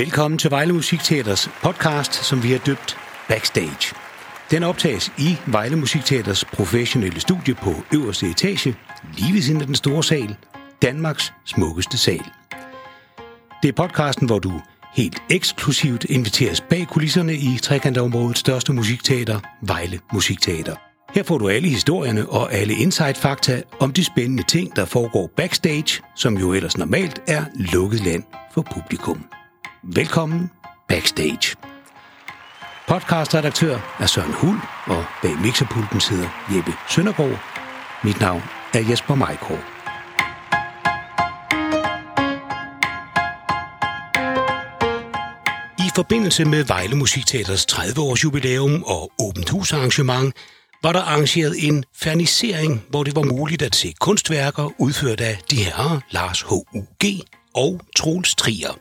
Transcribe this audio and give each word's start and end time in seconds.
Velkommen 0.00 0.38
til 0.38 0.50
Vejle 0.50 0.72
Musikteaters 0.72 1.48
podcast, 1.62 2.14
som 2.14 2.42
vi 2.42 2.50
har 2.50 2.58
døbt 2.58 2.96
Backstage. 3.28 3.94
Den 4.50 4.62
optages 4.62 5.12
i 5.18 5.36
Vejle 5.46 5.76
Musikteaters 5.76 6.44
professionelle 6.44 7.20
studie 7.20 7.54
på 7.54 7.74
øverste 7.94 8.26
etage, 8.26 8.76
lige 9.16 9.34
ved 9.34 9.42
siden 9.42 9.60
af 9.60 9.66
den 9.66 9.74
store 9.74 10.04
sal, 10.04 10.36
Danmarks 10.82 11.32
smukkeste 11.44 11.98
sal. 11.98 12.24
Det 13.62 13.68
er 13.68 13.72
podcasten, 13.72 14.26
hvor 14.26 14.38
du 14.38 14.60
helt 14.94 15.22
eksklusivt 15.30 16.04
inviteres 16.04 16.60
bag 16.60 16.86
kulisserne 16.88 17.34
i 17.34 17.58
trekantområdets 17.62 18.40
største 18.40 18.72
musikteater, 18.72 19.40
Vejle 19.62 20.00
Musikteater. 20.12 20.76
Her 21.14 21.22
får 21.22 21.38
du 21.38 21.48
alle 21.48 21.68
historierne 21.68 22.28
og 22.28 22.52
alle 22.52 22.74
insight-fakta 22.74 23.62
om 23.80 23.92
de 23.92 24.04
spændende 24.04 24.42
ting, 24.42 24.76
der 24.76 24.84
foregår 24.84 25.30
backstage, 25.36 26.02
som 26.16 26.38
jo 26.38 26.52
ellers 26.52 26.78
normalt 26.78 27.22
er 27.28 27.44
lukket 27.54 28.04
land 28.04 28.24
for 28.54 28.62
publikum. 28.74 29.24
Velkommen 29.82 30.50
backstage. 30.88 31.56
Podcastredaktør 32.88 33.96
er 34.00 34.06
Søren 34.06 34.32
Hul, 34.32 34.56
og 34.86 35.04
bag 35.22 35.38
mixerpulten 35.42 36.00
sidder 36.00 36.28
Jeppe 36.56 36.72
Søndergaard. 36.88 37.40
Mit 38.04 38.20
navn 38.20 38.42
er 38.74 38.88
Jesper 38.90 39.14
Majkår. 39.14 39.60
I 45.78 45.90
forbindelse 45.94 46.44
med 46.44 46.64
Vejle 46.64 46.96
Musikteaters 46.96 47.66
30-års 47.72 48.24
jubilæum 48.24 48.82
og 48.82 49.12
åbent 49.18 49.50
hus 49.50 49.72
arrangement 49.72 50.34
var 50.82 50.92
der 50.92 51.00
arrangeret 51.00 51.54
en 51.68 51.84
fernisering, 51.94 52.82
hvor 52.90 53.04
det 53.04 53.16
var 53.16 53.22
muligt 53.22 53.62
at 53.62 53.74
se 53.74 53.94
kunstværker 54.00 54.70
udført 54.78 55.20
af 55.20 55.38
de 55.50 55.56
herrer 55.56 56.00
Lars 56.10 56.42
H.U.G. 56.42 57.04
og 57.54 57.80
Troels 57.96 58.34
Trier. 58.34 58.78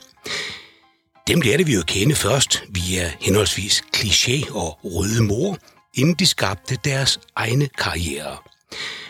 Dem 1.29 1.41
lærte 1.41 1.65
vi 1.65 1.73
jo 1.73 1.79
at 1.79 1.85
kende 1.85 2.15
først 2.15 2.63
via 2.69 3.11
henholdsvis 3.19 3.83
kliché 3.97 4.55
og 4.55 4.79
røde 4.83 5.23
mor, 5.23 5.57
inden 5.93 6.15
de 6.15 6.25
skabte 6.25 6.77
deres 6.83 7.19
egne 7.35 7.67
karriere. 7.77 8.37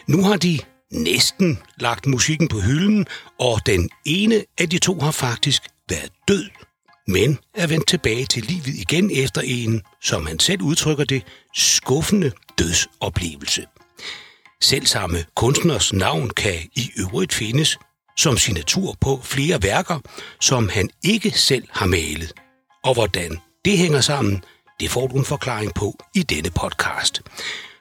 Nu 0.07 0.23
har 0.23 0.37
de 0.37 0.59
næsten 0.91 1.59
lagt 1.77 2.07
musikken 2.07 2.47
på 2.47 2.59
hylden, 2.59 3.05
og 3.39 3.65
den 3.65 3.89
ene 4.05 4.43
af 4.57 4.69
de 4.69 4.79
to 4.79 4.99
har 4.99 5.11
faktisk 5.11 5.63
været 5.89 6.11
død, 6.27 6.45
men 7.07 7.37
er 7.55 7.67
vendt 7.67 7.87
tilbage 7.87 8.25
til 8.25 8.43
livet 8.43 8.67
igen 8.67 9.11
efter 9.11 9.41
en, 9.41 9.81
som 10.01 10.25
han 10.25 10.39
selv 10.39 10.61
udtrykker 10.61 11.03
det, 11.03 11.23
skuffende 11.55 12.31
dødsoplevelse. 12.59 13.65
Selv 14.61 14.85
samme 14.85 15.25
kunstners 15.35 15.93
navn 15.93 16.29
kan 16.29 16.55
i 16.75 16.91
øvrigt 16.97 17.33
findes 17.33 17.77
som 18.19 18.37
signatur 18.37 18.95
på 19.01 19.19
flere 19.23 19.63
værker, 19.63 19.99
som 20.41 20.69
han 20.69 20.89
ikke 21.03 21.31
selv 21.31 21.67
har 21.71 21.85
malet. 21.85 22.33
Og 22.83 22.93
hvordan 22.93 23.39
det 23.65 23.77
hænger 23.77 24.01
sammen, 24.01 24.43
det 24.79 24.91
får 24.91 25.07
du 25.07 25.17
en 25.17 25.25
forklaring 25.25 25.73
på 25.73 25.97
i 26.15 26.23
denne 26.23 26.49
podcast. 26.49 27.21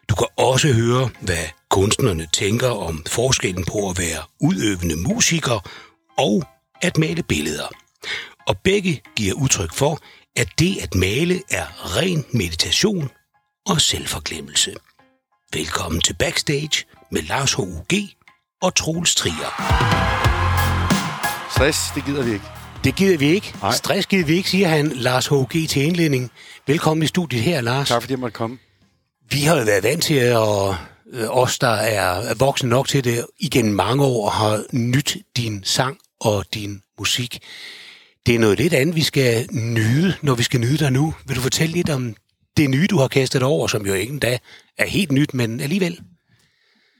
Du 0.08 0.14
kan 0.14 0.26
også 0.36 0.72
høre, 0.72 1.10
hvad 1.20 1.44
kunstnerne 1.70 2.28
tænker 2.32 2.68
om 2.68 3.04
forskellen 3.06 3.64
på 3.64 3.90
at 3.90 3.98
være 3.98 4.22
udøvende 4.40 4.96
musiker 4.96 5.70
og 6.18 6.44
at 6.82 6.98
male 6.98 7.22
billeder. 7.22 7.68
Og 8.46 8.58
begge 8.58 9.02
giver 9.16 9.34
udtryk 9.34 9.74
for, 9.74 9.98
at 10.36 10.48
det 10.58 10.78
at 10.82 10.94
male 10.94 11.42
er 11.50 11.96
ren 11.96 12.24
meditation 12.32 13.10
og 13.66 13.80
selvforglemmelse. 13.80 14.74
Velkommen 15.52 16.00
til 16.00 16.14
Backstage 16.14 16.84
med 17.10 17.22
Lars 17.22 17.54
H.U.G. 17.54 17.94
og 18.62 18.74
Troels 18.74 19.14
Trier. 19.14 20.27
Stress, 21.58 21.90
det 21.94 22.04
gider 22.04 22.22
vi 22.22 22.32
ikke. 22.32 22.44
Det 22.84 22.96
gider 22.96 23.18
vi 23.18 23.26
ikke. 23.26 23.54
Nej. 23.62 23.72
Stress 23.72 24.06
gider 24.06 24.24
vi 24.26 24.34
ikke, 24.34 24.50
siger 24.50 24.68
han 24.68 24.88
Lars 24.88 25.26
H.G. 25.26 25.68
til 25.68 25.82
indledning. 25.82 26.30
Velkommen 26.66 27.04
i 27.04 27.06
studiet 27.06 27.42
her, 27.42 27.60
Lars. 27.60 27.88
Tak 27.88 28.02
fordi 28.02 28.12
jeg 28.12 28.18
måtte 28.18 28.34
komme. 28.34 28.58
Vi 29.30 29.40
har 29.40 29.58
jo 29.58 29.64
været 29.64 29.82
vant 29.82 30.02
til, 30.02 30.14
at 30.14 30.38
øh, 31.12 31.28
os, 31.28 31.58
der 31.58 31.68
er 31.68 32.34
voksne 32.34 32.68
nok 32.70 32.88
til 32.88 33.04
det, 33.04 33.26
igennem 33.38 33.74
mange 33.74 34.04
år 34.04 34.30
har 34.30 34.64
nyt 34.72 35.16
din 35.36 35.64
sang 35.64 35.98
og 36.20 36.44
din 36.54 36.82
musik. 36.98 37.38
Det 38.26 38.34
er 38.34 38.38
noget 38.38 38.58
lidt 38.58 38.72
andet, 38.72 38.96
vi 38.96 39.02
skal 39.02 39.46
nyde, 39.52 40.14
når 40.22 40.34
vi 40.34 40.42
skal 40.42 40.60
nyde 40.60 40.78
dig 40.78 40.92
nu. 40.92 41.14
Vil 41.26 41.36
du 41.36 41.40
fortælle 41.40 41.74
lidt 41.74 41.90
om 41.90 42.14
det 42.56 42.70
nye, 42.70 42.86
du 42.86 42.98
har 42.98 43.08
kastet 43.08 43.42
over, 43.42 43.66
som 43.66 43.86
jo 43.86 43.94
ikke 43.94 44.12
endda 44.12 44.38
er 44.78 44.86
helt 44.86 45.12
nyt, 45.12 45.34
men 45.34 45.60
alligevel? 45.60 46.00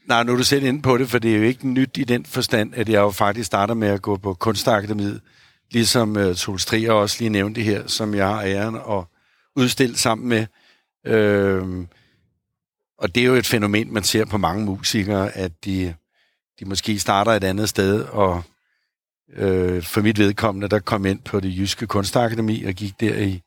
Nej, 0.09 0.23
nu 0.23 0.31
er 0.31 0.37
du 0.37 0.43
selv 0.43 0.63
inde 0.63 0.81
på 0.81 0.97
det, 0.97 1.09
for 1.09 1.19
det 1.19 1.33
er 1.33 1.37
jo 1.37 1.43
ikke 1.43 1.67
nyt 1.67 1.97
i 1.97 2.03
den 2.03 2.25
forstand, 2.25 2.73
at 2.75 2.89
jeg 2.89 2.99
jo 2.99 3.11
faktisk 3.11 3.47
starter 3.47 3.73
med 3.73 3.87
at 3.87 4.01
gå 4.01 4.17
på 4.17 4.33
kunstakademiet, 4.33 5.21
ligesom 5.71 6.17
uh, 6.17 6.35
Troels 6.35 6.65
Trier 6.65 6.91
også 6.91 7.15
lige 7.19 7.29
nævnte 7.29 7.61
her, 7.61 7.87
som 7.87 8.15
jeg 8.15 8.27
har 8.27 8.43
æren 8.43 8.75
at 8.75 9.03
udstille 9.55 9.97
sammen 9.97 10.29
med. 10.29 10.45
Øh, 11.05 11.85
og 12.97 13.15
det 13.15 13.21
er 13.21 13.25
jo 13.25 13.33
et 13.33 13.45
fænomen, 13.45 13.93
man 13.93 14.03
ser 14.03 14.25
på 14.25 14.37
mange 14.37 14.65
musikere, 14.65 15.37
at 15.37 15.65
de, 15.65 15.95
de 16.59 16.65
måske 16.65 16.99
starter 16.99 17.31
et 17.31 17.43
andet 17.43 17.69
sted, 17.69 18.01
og 18.03 18.43
øh, 19.33 19.83
for 19.83 20.01
mit 20.01 20.19
vedkommende, 20.19 20.67
der 20.67 20.79
kom 20.79 21.05
ind 21.05 21.19
på 21.19 21.39
det 21.39 21.57
jyske 21.57 21.87
kunstakademi 21.87 22.63
og 22.63 22.73
gik 22.73 22.99
der 22.99 23.17
i 23.17 23.41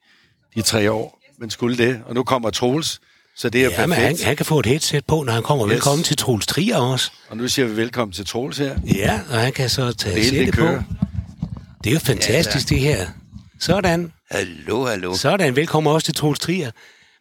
de 0.55 0.63
tre 0.63 0.93
år, 0.93 1.21
men 1.39 1.51
skulle 1.51 1.77
det. 1.77 2.03
Og 2.07 2.15
nu 2.15 2.23
kommer 2.23 2.51
Troels, 2.51 3.01
så 3.37 3.49
det 3.49 3.65
er 3.65 3.71
Ja, 3.71 3.87
men 3.87 3.91
perfekt. 3.97 4.21
han, 4.21 4.27
han 4.27 4.37
kan 4.37 4.47
få 4.47 4.59
et 4.59 4.67
headset 4.67 5.07
på, 5.07 5.23
når 5.23 5.33
han 5.33 5.43
kommer. 5.43 5.67
Yes. 5.69 5.73
Velkommen 5.73 6.05
til 6.05 6.17
Troels 6.17 6.47
Trier 6.47 6.77
også. 6.77 7.11
Og 7.29 7.37
nu 7.37 7.49
siger 7.49 7.67
vi 7.69 7.77
velkommen 7.77 8.13
til 8.13 8.27
Troels 8.27 8.59
her. 8.59 8.77
Ja, 8.95 9.21
og 9.31 9.39
han 9.41 9.53
kan 9.53 9.69
så 9.71 9.93
tage 9.93 10.15
Det 10.17 10.25
hele, 10.25 10.47
det 10.47 10.55
på. 10.55 10.67
Det 11.85 11.91
er 11.91 11.95
jo 11.95 11.99
fantastisk, 12.01 12.69
det 12.69 12.79
her. 12.81 13.07
Sådan. 13.61 14.13
Hallo, 14.31 14.87
hallo. 14.87 15.15
Sådan. 15.15 15.57
Velkommen 15.57 15.93
også 15.93 16.05
til 16.05 16.15
Troels 16.15 16.39
Trier. 16.39 16.71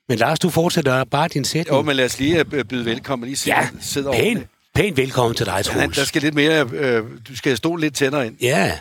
Men 0.09 0.17
Lars, 0.17 0.39
du 0.39 0.49
fortsætter 0.49 1.03
bare 1.03 1.27
din 1.27 1.45
sætning. 1.45 1.77
Jo, 1.77 1.81
men 1.81 1.95
lad 1.95 2.05
os 2.05 2.19
lige 2.19 2.45
øh, 2.53 2.63
byde 2.65 2.85
velkommen. 2.85 3.27
Lige 3.27 3.37
sidde, 3.37 3.57
ja, 3.57 3.67
sidde 3.81 4.05
pænt, 4.11 4.15
ordentligt. 4.25 4.49
pænt 4.75 4.97
velkommen 4.97 5.35
til 5.35 5.45
dig, 5.45 5.65
Troels. 5.65 5.97
der 5.97 6.03
skal 6.05 6.21
lidt 6.21 6.35
mere... 6.35 6.69
Øh, 6.73 7.03
du 7.29 7.35
skal 7.37 7.57
stå 7.57 7.75
lidt 7.75 7.95
tættere 7.95 8.27
ind. 8.27 8.35
Ja. 8.41 8.71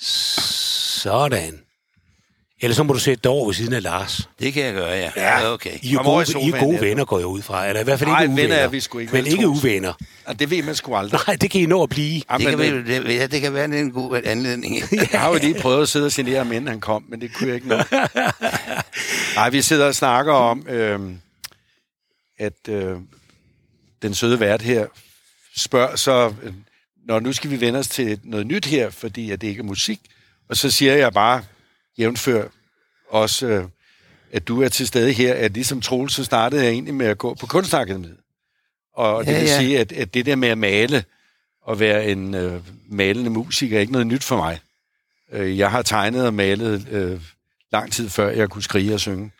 Sådan. 0.00 1.60
Ellers 2.64 2.76
så 2.76 2.82
må 2.82 2.92
du 2.92 2.98
sætte 2.98 3.20
dig 3.22 3.30
over 3.30 3.46
ved 3.46 3.54
siden 3.54 3.72
af 3.72 3.82
Lars. 3.82 4.28
Det 4.40 4.52
kan 4.52 4.64
jeg 4.64 4.74
gøre, 4.74 4.90
ja. 4.90 5.10
ja. 5.16 5.52
Okay. 5.52 5.78
I 5.82 5.92
er 5.92 5.96
Kom 5.96 6.04
gode, 6.04 6.46
I 6.46 6.50
er 6.50 6.60
gode 6.60 6.80
venner, 6.80 7.04
går 7.04 7.18
jeg 7.18 7.26
ud 7.26 7.42
fra. 7.42 7.66
Eller 7.68 7.80
i 7.80 7.84
hvert 7.84 7.98
fald 7.98 8.10
Nej, 8.10 8.22
ikke 8.22 8.36
venner 8.36 8.44
uvenner. 8.44 8.56
er 8.56 8.68
vi 8.68 8.80
sgu 8.80 8.98
ikke, 8.98 9.12
Men 9.12 9.24
vel, 9.24 9.32
ikke 9.32 9.48
uvenner. 9.48 9.92
Og 10.24 10.38
det 10.38 10.50
ved 10.50 10.62
man 10.62 10.74
sgu 10.74 10.94
aldrig. 10.96 11.20
Nej, 11.26 11.36
det 11.36 11.50
kan 11.50 11.60
I 11.60 11.66
nå 11.66 11.82
at 11.82 11.88
blive. 11.88 12.22
Ja, 12.30 12.38
Det 12.38 12.46
kan, 12.46 12.86
det, 12.86 13.14
ja, 13.16 13.26
det 13.26 13.40
kan 13.40 13.54
være 13.54 13.64
en 13.64 13.90
god 13.90 14.20
anledning. 14.24 14.76
jeg 15.12 15.20
har 15.20 15.28
jo 15.28 15.38
lige 15.42 15.54
prøvet 15.60 15.82
at 15.82 15.88
sidde 15.88 16.06
og 16.06 16.12
genere 16.14 16.38
ham, 16.38 16.52
inden 16.52 16.68
han 16.68 16.80
kom, 16.80 17.04
men 17.08 17.20
det 17.20 17.34
kunne 17.34 17.46
jeg 17.48 17.54
ikke 17.54 17.68
nå. 17.68 17.76
Nej, 19.36 19.50
vi 19.50 19.62
sidder 19.62 19.86
og 19.86 19.94
snakker 19.94 20.32
om, 20.32 20.66
øh, 20.68 21.00
at 22.38 22.68
øh, 22.68 22.96
den 24.02 24.14
søde 24.14 24.40
vært 24.40 24.62
her 24.62 24.86
spørger 25.56 25.96
så, 25.96 26.32
øh, 26.42 26.52
når 27.06 27.20
nu 27.20 27.32
skal 27.32 27.50
vi 27.50 27.60
vende 27.60 27.78
os 27.78 27.88
til 27.88 28.20
noget 28.22 28.46
nyt 28.46 28.66
her, 28.66 28.90
fordi 28.90 29.30
at 29.30 29.40
det 29.40 29.46
ikke 29.48 29.60
er 29.60 29.64
musik. 29.64 30.00
Og 30.48 30.56
så 30.56 30.70
siger 30.70 30.94
jeg 30.94 31.12
bare, 31.12 31.42
jævnfør 31.98 32.48
også, 33.10 33.46
øh, 33.46 33.64
at 34.32 34.48
du 34.48 34.62
er 34.62 34.68
til 34.68 34.86
stede 34.86 35.12
her, 35.12 35.34
at 35.34 35.52
ligesom 35.52 35.80
Troels, 35.80 36.12
så 36.14 36.24
startede 36.24 36.62
jeg 36.64 36.70
egentlig 36.72 36.94
med 36.94 37.06
at 37.06 37.18
gå 37.18 37.34
på 37.34 37.46
kunstakademiet. 37.46 38.16
Og 38.94 39.26
det 39.26 39.32
Ja, 39.32 39.38
vil 39.38 39.48
ja. 39.48 39.58
sige, 39.58 39.78
at, 39.80 39.92
at 39.92 40.14
det 40.14 40.26
der 40.26 40.36
med 40.36 40.48
at 40.48 40.58
male, 40.58 41.04
og 41.62 41.80
være 41.80 42.06
en 42.06 42.34
øh, 42.34 42.60
malende 42.88 43.30
musiker, 43.30 43.76
er 43.76 43.80
ikke 43.80 43.92
noget 43.92 44.06
nyt 44.06 44.24
for 44.24 44.36
mig. 44.36 44.60
Øh, 45.32 45.58
jeg 45.58 45.70
har 45.70 45.82
tegnet 45.82 46.26
og 46.26 46.34
malet 46.34 46.88
øh, 46.90 47.20
lang 47.72 47.92
tid 47.92 48.08
før, 48.08 48.28
jeg 48.30 48.48
kunne 48.48 48.62
skrige 48.62 48.94
og 48.94 49.00
synge. 49.00 49.30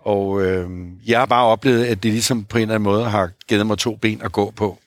Og 0.00 0.42
øh, 0.42 0.70
jeg 1.06 1.18
har 1.18 1.26
bare 1.26 1.44
oplevet, 1.46 1.84
at 1.84 2.02
det 2.02 2.12
ligesom 2.12 2.44
på 2.44 2.58
en 2.58 2.62
eller 2.62 2.74
anden 2.74 2.84
måde 2.84 3.04
har 3.10 3.30
givet 3.48 3.66
mig 3.66 3.78
to 3.78 3.96
ben 3.96 4.22
at 4.22 4.32
gå 4.32 4.50
på. 4.50 4.78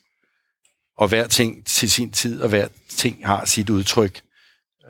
Og 0.98 1.08
hver 1.08 1.28
ting 1.28 1.66
til 1.66 1.92
sin 1.92 2.12
tid, 2.12 2.42
og 2.42 2.50
hver 2.50 2.68
ting 2.90 3.26
har 3.28 3.46
sit 3.46 3.70
udtryk. 3.70 4.22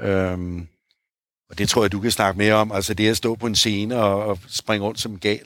Øhm, 0.02 0.68
og 1.50 1.58
det 1.58 1.70
tror 1.70 1.84
jeg, 1.84 1.92
du 1.92 2.00
kan 2.00 2.12
snakke 2.12 2.38
mere 2.38 2.54
om. 2.54 2.72
Altså 2.72 2.94
det 2.94 3.10
at 3.10 3.18
stå 3.18 3.36
på 3.36 3.48
en 3.48 3.56
scene 3.56 3.96
og, 3.96 4.26
og 4.26 4.40
springe 4.50 4.86
rundt 4.88 5.00
som 5.00 5.20
gal. 5.20 5.40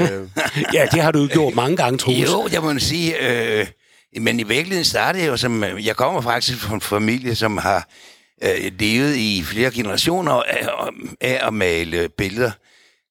øh, 0.00 0.28
Ja, 0.74 0.86
det 0.92 1.02
har 1.02 1.10
du 1.10 1.18
jo 1.18 1.28
gjort 1.32 1.54
mange 1.54 1.76
gange, 1.76 1.98
Troels. 1.98 2.30
jo, 2.30 2.48
jeg 2.52 2.62
må 2.62 2.78
sige, 2.78 3.28
øh, 3.60 3.66
men 4.20 4.40
i 4.40 4.42
virkeligheden 4.42 4.84
startede 4.84 5.24
jeg 5.24 5.30
jo 5.30 5.36
som... 5.36 5.64
Jeg 5.64 5.96
kommer 5.96 6.20
faktisk 6.20 6.58
fra 6.58 6.74
en 6.74 6.80
familie, 6.80 7.34
som 7.34 7.56
har 7.58 7.88
øh, 8.42 8.72
levet 8.78 9.16
i 9.16 9.42
flere 9.44 9.70
generationer 9.70 10.32
af, 10.32 10.68
af 11.20 11.46
at 11.46 11.54
male 11.54 12.08
billeder. 12.08 12.50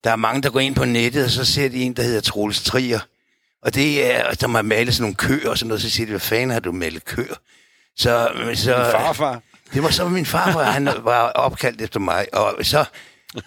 Der 0.03 0.11
er 0.11 0.15
mange, 0.15 0.41
der 0.41 0.49
går 0.49 0.59
ind 0.59 0.75
på 0.75 0.85
nettet, 0.85 1.25
og 1.25 1.31
så 1.31 1.45
ser 1.45 1.69
de 1.69 1.83
en, 1.83 1.93
der 1.93 2.03
hedder 2.03 2.21
Troels 2.21 2.63
Trier. 2.63 2.99
Og 3.61 3.75
det 3.75 4.15
er, 4.15 4.33
der 4.33 4.47
har 4.47 4.61
malet 4.61 4.93
sådan 4.93 5.01
nogle 5.03 5.15
køer 5.15 5.49
og 5.49 5.57
sådan 5.57 5.67
noget, 5.67 5.81
så 5.81 5.89
siger 5.89 6.05
de, 6.05 6.09
hvad 6.11 6.19
fanden 6.19 6.49
har 6.49 6.59
du 6.59 6.71
malet 6.71 7.05
køer? 7.05 7.35
Så, 7.97 8.29
så, 8.55 8.77
Min 8.77 8.91
farfar. 8.91 9.41
Det 9.73 9.83
var 9.83 9.89
så 9.89 10.07
min 10.09 10.25
farfar, 10.25 10.63
han 10.63 10.85
var 10.85 11.29
opkaldt 11.29 11.81
efter 11.81 11.99
mig. 11.99 12.27
Og 12.33 12.55
så, 12.61 12.85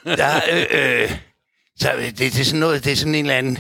der, 0.05 0.41
øh, 0.53 0.65
øh, 0.71 1.13
så 1.79 1.93
det, 1.99 2.19
det, 2.19 2.41
er 2.41 2.45
sådan 2.45 2.61
noget, 2.61 2.85
det 2.85 2.93
er 2.93 2.97
sådan 2.97 3.15
en 3.15 3.25
eller 3.25 3.39
anden 3.39 3.59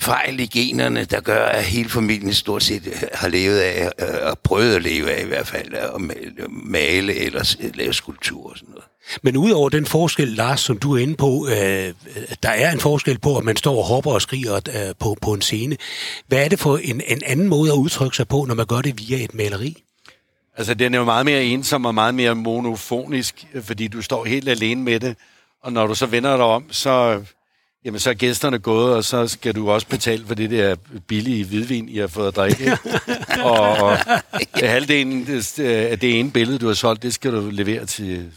fejl 0.00 0.40
i 0.40 0.46
generne, 0.46 1.04
der 1.04 1.20
gør, 1.20 1.44
at 1.44 1.64
hele 1.64 1.88
familien 1.88 2.34
stort 2.34 2.62
set 2.62 2.86
øh, 2.86 3.02
har 3.14 3.28
levet 3.28 3.58
af, 3.58 3.90
øh, 4.00 4.08
og 4.22 4.38
prøvet 4.38 4.76
at 4.76 4.82
leve 4.82 5.10
af 5.10 5.22
i 5.22 5.26
hvert 5.26 5.46
fald, 5.46 5.74
at 5.74 6.00
male 6.50 7.14
eller 7.14 7.56
lave 7.74 7.92
skulptur 7.92 8.50
og 8.50 8.56
sådan 8.56 8.70
noget. 8.70 8.84
Men 9.22 9.36
udover 9.36 9.68
den 9.68 9.86
forskel, 9.86 10.28
Lars, 10.28 10.60
som 10.60 10.78
du 10.78 10.96
er 10.96 10.98
inde 10.98 11.14
på, 11.16 11.48
øh, 11.48 11.94
der 12.42 12.48
er 12.48 12.72
en 12.72 12.80
forskel 12.80 13.18
på, 13.18 13.36
at 13.36 13.44
man 13.44 13.56
står 13.56 13.76
og 13.76 13.84
hopper 13.84 14.12
og 14.12 14.22
skriger 14.22 14.54
øh, 14.54 14.94
på, 14.98 15.16
på 15.22 15.32
en 15.32 15.42
scene. 15.42 15.76
Hvad 16.26 16.44
er 16.44 16.48
det 16.48 16.58
for 16.58 16.76
en, 16.76 17.02
en 17.06 17.22
anden 17.26 17.48
måde 17.48 17.72
at 17.72 17.76
udtrykke 17.76 18.16
sig 18.16 18.28
på, 18.28 18.44
når 18.44 18.54
man 18.54 18.66
gør 18.66 18.80
det 18.80 18.98
via 18.98 19.24
et 19.24 19.34
maleri? 19.34 19.82
Altså, 20.56 20.74
den 20.74 20.94
er 20.94 20.98
jo 20.98 21.04
meget 21.04 21.26
mere 21.26 21.44
ensom 21.44 21.84
og 21.84 21.94
meget 21.94 22.14
mere 22.14 22.34
monofonisk, 22.34 23.46
fordi 23.62 23.88
du 23.88 24.02
står 24.02 24.24
helt 24.24 24.48
alene 24.48 24.82
med 24.82 25.00
det. 25.00 25.16
Og 25.62 25.72
når 25.72 25.86
du 25.86 25.94
så 25.94 26.06
vender 26.06 26.36
dig 26.36 26.44
om, 26.44 26.64
så, 26.70 27.24
jamen, 27.84 28.00
så 28.00 28.10
er 28.10 28.14
gæsterne 28.14 28.58
gået, 28.58 28.94
og 28.94 29.04
så 29.04 29.28
skal 29.28 29.54
du 29.54 29.70
også 29.70 29.86
betale 29.86 30.26
for 30.26 30.34
det 30.34 30.50
der 30.50 30.76
billige 31.06 31.44
hvidvin, 31.44 31.88
I 31.88 31.98
har 31.98 32.06
fået 32.06 32.28
at 32.28 32.36
drikke. 32.36 32.78
og, 33.44 33.70
og 33.70 33.98
halvdelen 34.62 35.26
af 35.58 35.98
det 35.98 36.20
ene 36.20 36.30
billede, 36.30 36.58
du 36.58 36.66
har 36.66 36.74
solgt, 36.74 37.02
det 37.02 37.14
skal 37.14 37.32
du 37.32 37.50
levere 37.50 37.86
til, 37.86 38.32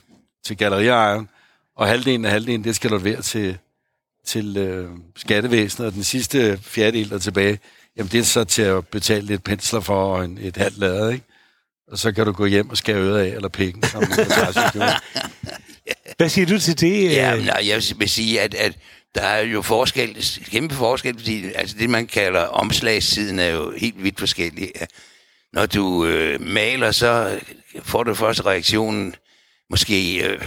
til 0.45 0.57
galleriejeren. 0.57 1.29
Og 1.75 1.87
halvdelen 1.87 2.25
af 2.25 2.31
halvdelen, 2.31 2.63
det 2.63 2.75
skal 2.75 2.89
du 2.89 2.97
levere 2.97 3.21
til, 3.21 3.57
til 4.25 4.57
øh, 4.57 4.89
skattevæsenet. 5.15 5.87
Og 5.87 5.93
den 5.93 6.03
sidste 6.03 6.59
fjerdedel, 6.61 7.09
der 7.09 7.15
er 7.15 7.19
tilbage, 7.19 7.59
jamen 7.97 8.11
det 8.11 8.19
er 8.19 8.23
så 8.23 8.43
til 8.43 8.61
at 8.61 8.87
betale 8.87 9.25
lidt 9.25 9.43
pensler 9.43 9.79
for 9.79 10.15
og 10.15 10.25
en, 10.25 10.39
et 10.41 10.57
halvt 10.57 10.77
lader, 10.77 11.09
ikke? 11.09 11.25
Og 11.91 11.97
så 11.97 12.11
kan 12.11 12.25
du 12.25 12.31
gå 12.31 12.45
hjem 12.45 12.69
og 12.69 12.77
skære 12.77 12.97
øret 12.97 13.19
af, 13.19 13.35
eller 13.35 13.49
pikken, 13.49 13.83
som 13.83 14.03
Hvad 16.17 16.29
siger 16.29 16.45
du 16.45 16.59
til 16.59 16.79
det? 16.79 17.11
Ja, 17.11 17.35
nej, 17.35 17.63
jeg 17.67 17.81
vil 17.97 18.09
sige, 18.09 18.41
at, 18.41 18.53
at 18.53 18.77
der 19.15 19.21
er 19.21 19.41
jo 19.41 19.61
forskel, 19.61 20.25
kæmpe 20.51 20.75
forskel, 20.75 21.19
fordi 21.19 21.53
altså 21.55 21.75
det, 21.79 21.89
man 21.89 22.07
kalder 22.07 22.41
omslagssiden, 22.41 23.39
er 23.39 23.47
jo 23.47 23.73
helt 23.77 24.03
vidt 24.03 24.19
forskellig. 24.19 24.71
Når 25.53 25.65
du 25.65 26.05
øh, 26.05 26.41
maler, 26.41 26.91
så 26.91 27.39
får 27.83 28.03
du 28.03 28.13
først 28.13 28.45
reaktionen 28.45 29.15
måske 29.69 30.27
øh, 30.27 30.39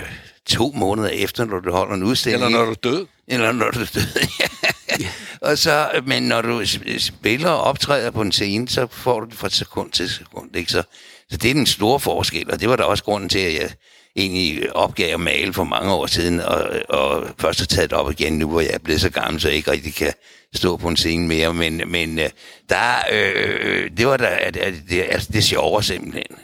to 0.47 0.73
måneder 0.75 1.09
efter, 1.09 1.45
når 1.45 1.61
du 1.61 1.73
holder 1.73 1.95
en 1.95 2.03
udstilling. 2.03 2.45
Eller 2.45 2.59
når 2.59 2.65
du 2.65 2.71
er 2.71 2.75
død. 2.75 3.07
Eller 3.29 3.53
når 3.53 3.71
du 3.71 3.81
er 3.81 3.91
død, 3.95 4.29
ja. 5.01 5.09
og 5.41 5.59
så, 5.59 5.91
men 6.07 6.23
når 6.23 6.43
du 6.43 6.63
spiller 6.99 7.51
og 7.51 7.63
optræder 7.63 8.11
på 8.11 8.23
en 8.23 8.33
scene, 8.33 8.69
så 8.69 8.87
får 8.91 9.21
du 9.21 9.27
det 9.27 9.35
fra 9.35 9.49
sekund 9.49 9.93
til 9.93 10.11
sekund. 10.11 10.57
Ikke? 10.57 10.73
Så 10.73 10.83
så 11.31 11.37
det 11.37 11.51
er 11.51 11.55
den 11.55 11.67
store 11.67 12.01
forskel, 12.01 12.51
og 12.51 12.61
det 12.61 12.69
var 12.69 12.77
der 12.77 12.85
også 12.85 13.05
grunden 13.05 13.29
til, 13.29 13.39
at 13.39 13.55
jeg 13.55 13.71
egentlig 14.17 14.77
opgav 14.77 15.15
at 15.15 15.21
male 15.21 15.53
for 15.53 15.65
mange 15.65 15.93
år 15.93 16.07
siden, 16.07 16.41
og, 16.41 16.71
og 16.89 17.29
først 17.39 17.59
har 17.59 17.67
taget 17.67 17.91
det 17.91 17.99
op 17.99 18.11
igen 18.11 18.39
nu, 18.39 18.51
hvor 18.51 18.61
jeg 18.61 18.71
er 18.73 18.79
blevet 18.79 19.01
så 19.01 19.11
gammel, 19.11 19.41
så 19.41 19.49
jeg 19.49 19.57
ikke 19.57 19.71
rigtig 19.71 19.95
kan 19.95 20.13
stå 20.55 20.77
på 20.77 20.89
en 20.89 20.97
scene 20.97 21.29
mere. 21.29 21.55
Men, 21.55 21.83
men 21.87 22.19
øh, 22.19 22.31
der, 22.69 22.95
øh, 23.13 23.91
det 23.97 24.07
var 24.07 24.17
der, 24.17 24.27
at, 24.27 24.57
at 24.57 24.75
det, 24.91 25.03
altså, 25.03 25.29
det 25.33 25.39
er 25.39 25.43
sjovere 25.43 25.83
simpelthen 25.83 26.37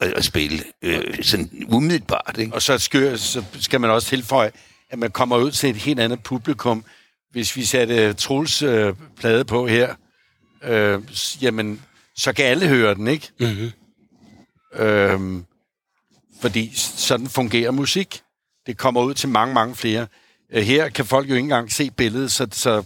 at, 0.00 0.12
at 0.12 0.24
spille 0.24 0.64
øh, 0.82 1.22
sådan 1.22 1.66
umiddelbart. 1.68 2.36
Ikke? 2.38 2.54
Og 2.54 2.62
så, 2.62 2.78
skør, 2.78 3.16
så 3.16 3.44
skal 3.60 3.80
man 3.80 3.90
også 3.90 4.08
tilføje, 4.08 4.50
at 4.90 4.98
man 4.98 5.10
kommer 5.10 5.36
ud 5.36 5.50
til 5.50 5.70
et 5.70 5.76
helt 5.76 6.00
andet 6.00 6.22
publikum. 6.22 6.84
Hvis 7.30 7.56
vi 7.56 7.64
satte 7.64 8.12
Truls 8.12 8.62
øh, 8.62 8.94
plade 9.20 9.44
på 9.44 9.66
her, 9.66 9.94
øh, 10.64 11.00
jamen, 11.40 11.82
så 12.16 12.32
kan 12.32 12.44
alle 12.44 12.68
høre 12.68 12.94
den, 12.94 13.06
ikke? 13.06 13.28
Mm-hmm. 13.40 13.70
Øhm, 14.74 15.44
fordi 16.40 16.72
sådan 16.74 17.26
fungerer 17.26 17.70
musik. 17.70 18.22
Det 18.66 18.78
kommer 18.78 19.02
ud 19.02 19.14
til 19.14 19.28
mange, 19.28 19.54
mange 19.54 19.74
flere. 19.74 20.06
Øh, 20.52 20.62
her 20.62 20.88
kan 20.88 21.04
folk 21.04 21.28
jo 21.28 21.34
ikke 21.34 21.44
engang 21.44 21.72
se 21.72 21.90
billedet, 21.90 22.32
så, 22.32 22.46
så 22.52 22.82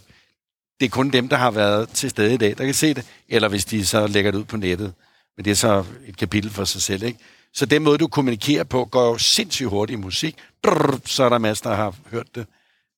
det 0.81 0.87
er 0.87 0.91
kun 0.91 1.11
dem, 1.11 1.29
der 1.29 1.37
har 1.37 1.51
været 1.51 1.89
til 1.89 2.11
stede 2.11 2.35
i 2.35 2.37
dag, 2.37 2.59
der 2.59 2.65
kan 2.65 2.75
se 2.75 2.95
det. 2.95 3.07
Eller 3.29 3.49
hvis 3.49 3.65
de 3.65 3.87
så 3.87 4.07
lægger 4.07 4.31
det 4.31 4.39
ud 4.39 4.45
på 4.45 4.57
nettet. 4.57 4.95
Men 5.37 5.45
det 5.45 5.51
er 5.51 5.55
så 5.55 5.85
et 6.07 6.17
kapitel 6.17 6.51
for 6.51 6.65
sig 6.65 6.83
selv, 6.83 7.03
ikke? 7.03 7.19
Så 7.55 7.67
den 7.67 7.83
måde, 7.83 7.99
du 7.99 8.09
kommunikerer 8.09 8.65
på, 8.65 8.85
går 8.85 9.09
jo 9.09 9.19
sindssygt 9.19 9.69
hurtigt 9.69 9.99
i 9.99 10.03
musik. 10.03 10.37
Brrr, 10.63 11.01
så 11.05 11.25
er 11.25 11.29
der 11.29 11.39
masser, 11.39 11.71
der 11.71 11.77
har 11.77 11.95
hørt 12.11 12.35
det. 12.35 12.47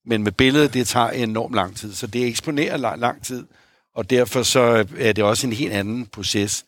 Men 0.06 0.22
med 0.22 0.32
billedet, 0.32 0.74
det 0.74 0.86
tager 0.86 1.10
enormt 1.10 1.54
lang 1.54 1.76
tid. 1.76 1.94
Så 1.94 2.06
det 2.06 2.26
eksponerer 2.26 2.76
lang, 2.76 3.00
lang 3.00 3.24
tid. 3.24 3.46
Og 3.94 4.10
derfor 4.10 4.42
så 4.42 4.86
er 4.98 5.12
det 5.12 5.24
også 5.24 5.46
en 5.46 5.52
helt 5.52 5.72
anden 5.72 6.06
proces 6.06 6.64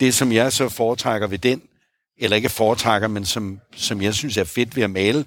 det, 0.00 0.14
som 0.14 0.32
jeg 0.32 0.52
så 0.52 0.68
foretrækker 0.68 1.26
ved 1.26 1.38
den, 1.38 1.62
eller 2.18 2.36
ikke 2.36 2.48
foretrækker, 2.48 3.08
men 3.08 3.24
som, 3.24 3.60
som 3.76 4.02
jeg 4.02 4.14
synes 4.14 4.36
er 4.36 4.44
fedt 4.44 4.76
ved 4.76 4.82
at 4.82 4.90
male, 4.90 5.24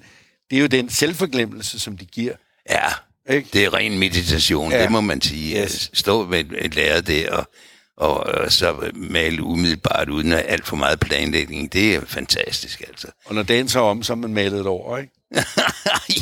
det 0.49 0.57
er 0.57 0.61
jo 0.61 0.67
den 0.67 0.89
selvforglemmelse, 0.89 1.79
som 1.79 1.97
det 1.97 2.11
giver. 2.11 2.33
Ja, 2.69 2.87
ikke? 3.29 3.49
det 3.53 3.65
er 3.65 3.73
ren 3.73 3.99
meditation, 3.99 4.71
ja. 4.71 4.81
det 4.81 4.91
må 4.91 5.01
man 5.01 5.21
sige. 5.21 5.63
Yes. 5.63 5.89
Stå 5.93 6.25
med 6.25 6.43
et 6.57 6.75
lærer 6.75 7.01
der 7.01 7.31
og, 7.31 7.49
og, 7.97 8.17
og 8.17 8.51
så 8.51 8.91
male 8.93 9.43
umiddelbart 9.43 10.09
uden 10.09 10.33
alt 10.33 10.67
for 10.67 10.75
meget 10.75 10.99
planlægning, 10.99 11.73
det 11.73 11.95
er 11.95 12.01
fantastisk 12.05 12.81
altså. 12.87 13.07
Og 13.25 13.35
når 13.35 13.43
dagen 13.43 13.69
så 13.69 13.79
om, 13.79 14.03
så 14.03 14.13
er 14.13 14.17
man 14.17 14.33
malet 14.33 14.59
et 14.59 14.67
over, 14.67 14.97
ikke? 14.97 15.13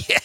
ja. 0.10 0.18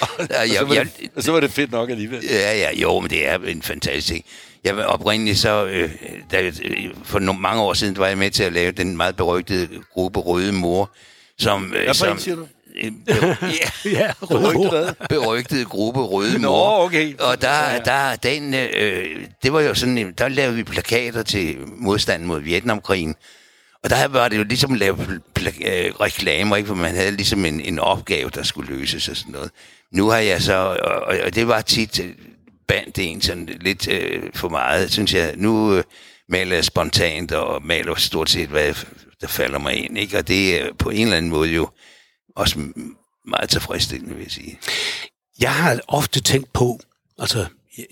og, 0.00 0.08
og, 0.18 0.48
så 0.48 0.64
var 0.64 0.74
det, 0.74 1.10
og 1.16 1.22
så 1.22 1.32
var 1.32 1.40
det 1.40 1.50
fedt 1.50 1.70
nok 1.70 1.90
alligevel. 1.90 2.24
Ja, 2.24 2.58
ja, 2.58 2.74
jo, 2.74 3.00
men 3.00 3.10
det 3.10 3.28
er 3.28 3.38
en 3.38 3.62
fantastisk 3.62 4.22
jeg 4.64 4.76
var 4.76 4.84
oprindeligt 4.84 5.38
så, 5.38 5.66
øh, 5.66 5.90
da, 6.30 6.42
øh, 6.42 6.52
for 7.04 7.18
nogle, 7.18 7.40
mange 7.40 7.62
år 7.62 7.74
siden, 7.74 7.96
var 7.96 8.06
jeg 8.06 8.18
med 8.18 8.30
til 8.30 8.42
at 8.42 8.52
lave 8.52 8.72
den 8.72 8.96
meget 8.96 9.16
berygtede 9.16 9.68
gruppe 9.92 10.20
Røde 10.20 10.52
Mor, 10.52 10.90
som... 11.38 11.72
Øh, 11.76 11.84
Hvad 11.84 11.94
som, 11.94 12.18
siger 12.18 12.36
du? 12.36 12.46
Øh, 12.76 12.92
ja, 13.84 13.90
ja 13.90 14.12
berygtede, 14.28 14.94
berygtede 15.08 15.64
gruppe 15.64 16.00
Røde 16.00 16.38
Mor. 16.38 16.78
Nå, 16.78 16.84
okay. 16.84 17.18
Og 17.18 17.42
der, 17.42 17.78
der 17.84 18.16
den, 18.16 18.54
øh, 18.54 19.26
det 19.42 19.52
var 19.52 19.60
jo 19.60 19.74
sådan, 19.74 20.14
der 20.18 20.28
lavede 20.28 20.56
vi 20.56 20.62
plakater 20.62 21.22
til 21.22 21.56
modstanden 21.76 22.28
mod 22.28 22.40
Vietnamkrigen. 22.40 23.14
Og 23.84 23.90
der 23.90 24.08
var 24.08 24.28
det 24.28 24.38
jo 24.38 24.44
ligesom 24.44 24.72
at 24.72 24.78
lave 24.78 24.98
øh, 25.00 25.92
reklamer, 26.00 26.56
ikke? 26.56 26.66
for 26.66 26.74
man 26.74 26.94
havde 26.94 27.10
ligesom 27.10 27.44
en, 27.44 27.60
en 27.60 27.78
opgave, 27.78 28.30
der 28.34 28.42
skulle 28.42 28.76
løses 28.76 29.08
og 29.08 29.16
sådan 29.16 29.32
noget. 29.32 29.50
Nu 29.92 30.08
har 30.08 30.18
jeg 30.18 30.42
så, 30.42 30.54
og, 30.82 31.16
og 31.24 31.34
det 31.34 31.48
var 31.48 31.60
tit 31.60 32.00
bandt 32.70 32.98
en 32.98 33.20
sådan 33.20 33.48
lidt 33.60 33.88
øh, 33.88 34.22
for 34.34 34.48
meget, 34.48 34.92
synes 34.92 35.14
jeg. 35.14 35.34
Nu 35.36 35.74
øh, 35.74 35.84
maler 36.28 36.54
jeg 36.54 36.64
spontant 36.64 37.32
og 37.32 37.66
maler 37.66 37.94
stort 37.94 38.30
set, 38.30 38.48
hvad 38.48 38.74
der 39.20 39.26
falder 39.26 39.58
mig 39.58 39.84
ind. 39.84 39.98
Ikke? 39.98 40.18
Og 40.18 40.28
det 40.28 40.60
er 40.60 40.68
på 40.78 40.90
en 40.90 41.02
eller 41.02 41.16
anden 41.16 41.30
måde 41.30 41.50
jo 41.50 41.68
også 42.36 42.58
meget 43.28 43.48
tilfredsstillende, 43.48 44.14
vil 44.14 44.22
jeg 44.22 44.30
sige. 44.30 44.58
Jeg 45.40 45.54
har 45.54 45.80
ofte 45.88 46.20
tænkt 46.20 46.52
på, 46.52 46.80
altså 47.18 47.46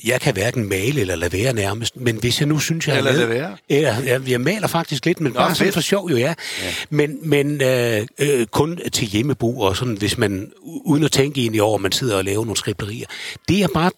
jeg 0.04 0.20
kan 0.20 0.32
hverken 0.32 0.68
male 0.68 1.00
eller 1.00 1.16
lade 1.16 1.32
være 1.32 1.52
nærmest, 1.52 1.96
men 1.96 2.16
hvis 2.16 2.40
jeg 2.40 2.48
nu 2.48 2.58
synes, 2.58 2.88
jeg 2.88 2.98
eller 2.98 3.12
lade 3.12 3.28
være? 3.28 3.56
Eller, 3.68 4.02
jeg, 4.02 4.28
jeg 4.28 4.40
maler 4.40 4.66
faktisk 4.66 5.06
lidt, 5.06 5.20
men 5.20 5.32
Nå, 5.32 5.38
bare 5.38 5.54
sådan 5.54 5.72
for 5.72 5.80
sjov 5.80 6.10
jo, 6.10 6.16
ja. 6.16 6.34
ja. 6.62 6.74
Men, 6.90 7.28
men 7.28 7.62
øh, 7.62 8.06
øh, 8.18 8.46
kun 8.46 8.80
til 8.92 9.08
hjemmebrug, 9.08 9.62
og 9.62 9.76
sådan, 9.76 9.94
hvis 9.94 10.18
man, 10.18 10.52
uden 10.62 11.04
at 11.04 11.12
tænke 11.12 11.40
egentlig 11.40 11.62
over, 11.62 11.74
at 11.74 11.80
man 11.80 11.92
sidder 11.92 12.16
og 12.16 12.24
laver 12.24 12.44
nogle 12.44 12.56
skriblerier. 12.56 13.06
Det 13.48 13.62
er 13.62 13.68
bare 13.74 13.90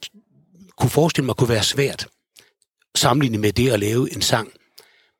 kunne 0.80 0.90
forestille 0.90 1.26
mig 1.26 1.36
kunne 1.36 1.48
være 1.48 1.62
svært, 1.62 2.06
sammenlignet 2.94 3.40
med 3.40 3.52
det 3.52 3.70
at 3.70 3.80
lave 3.80 4.14
en 4.14 4.22
sang. 4.22 4.48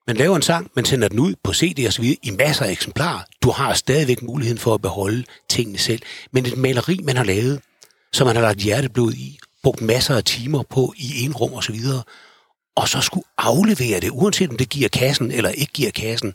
Man 0.06 0.16
laver 0.16 0.36
en 0.36 0.42
sang, 0.42 0.70
man 0.76 0.84
sender 0.84 1.08
den 1.08 1.18
ud 1.18 1.34
på 1.44 1.52
CD 1.52 1.86
og 1.86 1.92
så 1.92 2.02
videre 2.02 2.18
i 2.22 2.30
masser 2.30 2.64
af 2.64 2.70
eksemplarer. 2.70 3.20
Du 3.42 3.50
har 3.50 3.74
stadigvæk 3.74 4.22
muligheden 4.22 4.58
for 4.58 4.74
at 4.74 4.82
beholde 4.82 5.24
tingene 5.48 5.78
selv. 5.78 6.02
Men 6.32 6.46
et 6.46 6.56
maleri, 6.56 7.00
man 7.04 7.16
har 7.16 7.24
lavet, 7.24 7.60
som 8.12 8.26
man 8.26 8.36
har 8.36 8.42
lagt 8.42 8.58
hjerteblod 8.58 9.12
i, 9.12 9.38
brugt 9.62 9.80
masser 9.80 10.16
af 10.16 10.24
timer 10.24 10.62
på 10.62 10.94
i 10.96 11.24
en 11.24 11.32
rum 11.32 11.52
og 11.52 11.64
så 11.64 11.72
videre, 11.72 12.02
og 12.76 12.88
så 12.88 13.00
skulle 13.00 13.24
aflevere 13.38 14.00
det, 14.00 14.10
uanset 14.10 14.50
om 14.50 14.56
det 14.56 14.68
giver 14.68 14.88
kassen 14.88 15.30
eller 15.30 15.50
ikke 15.50 15.72
giver 15.72 15.90
kassen, 15.90 16.34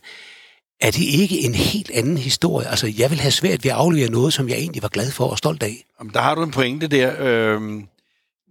er 0.82 0.92
det 0.92 1.04
ikke 1.04 1.42
en 1.42 1.56
helt 1.56 1.92
anden 1.92 2.18
historie? 2.18 2.68
Altså, 2.68 2.94
jeg 2.98 3.10
vil 3.10 3.20
have 3.20 3.32
svært 3.32 3.64
ved 3.64 3.72
at 3.72 3.78
aflevere 3.78 4.12
noget, 4.12 4.34
som 4.34 4.50
jeg 4.50 4.58
egentlig 4.58 4.82
var 4.82 4.90
glad 4.90 5.12
for 5.12 5.26
og 5.26 5.38
stolt 5.38 5.64
af. 5.64 5.86
Jamen, 6.00 6.14
der 6.14 6.22
har 6.22 6.36
du 6.36 6.44
en 6.44 6.52
pointe 6.52 6.88
der. 6.88 7.16
Øh 7.20 7.62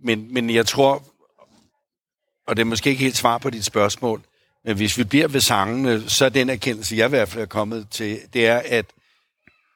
men, 0.04 0.34
men 0.34 0.50
jeg 0.50 0.66
tror, 0.66 1.02
og 2.46 2.56
det 2.56 2.60
er 2.62 2.66
måske 2.66 2.90
ikke 2.90 3.02
helt 3.02 3.16
svar 3.16 3.38
på 3.38 3.50
dit 3.50 3.64
spørgsmål, 3.64 4.22
men 4.64 4.76
hvis 4.76 4.98
vi 4.98 5.04
bliver 5.04 5.28
ved 5.28 5.40
sangene, 5.40 6.10
så 6.10 6.24
er 6.24 6.28
den 6.28 6.50
erkendelse, 6.50 6.96
jeg 6.96 7.06
i 7.06 7.08
hvert 7.08 7.28
fald 7.28 7.42
er 7.42 7.46
kommet 7.46 7.86
til, 7.90 8.20
det 8.32 8.46
er, 8.46 8.62
at, 8.64 8.86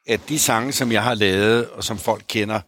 at 0.07 0.19
de 0.29 0.39
sange, 0.39 0.71
som 0.71 0.91
jeg 0.91 1.03
har 1.03 1.13
lavet, 1.13 1.69
og 1.69 1.83
som 1.83 1.97
folk 1.97 2.23
kender, 2.27 2.61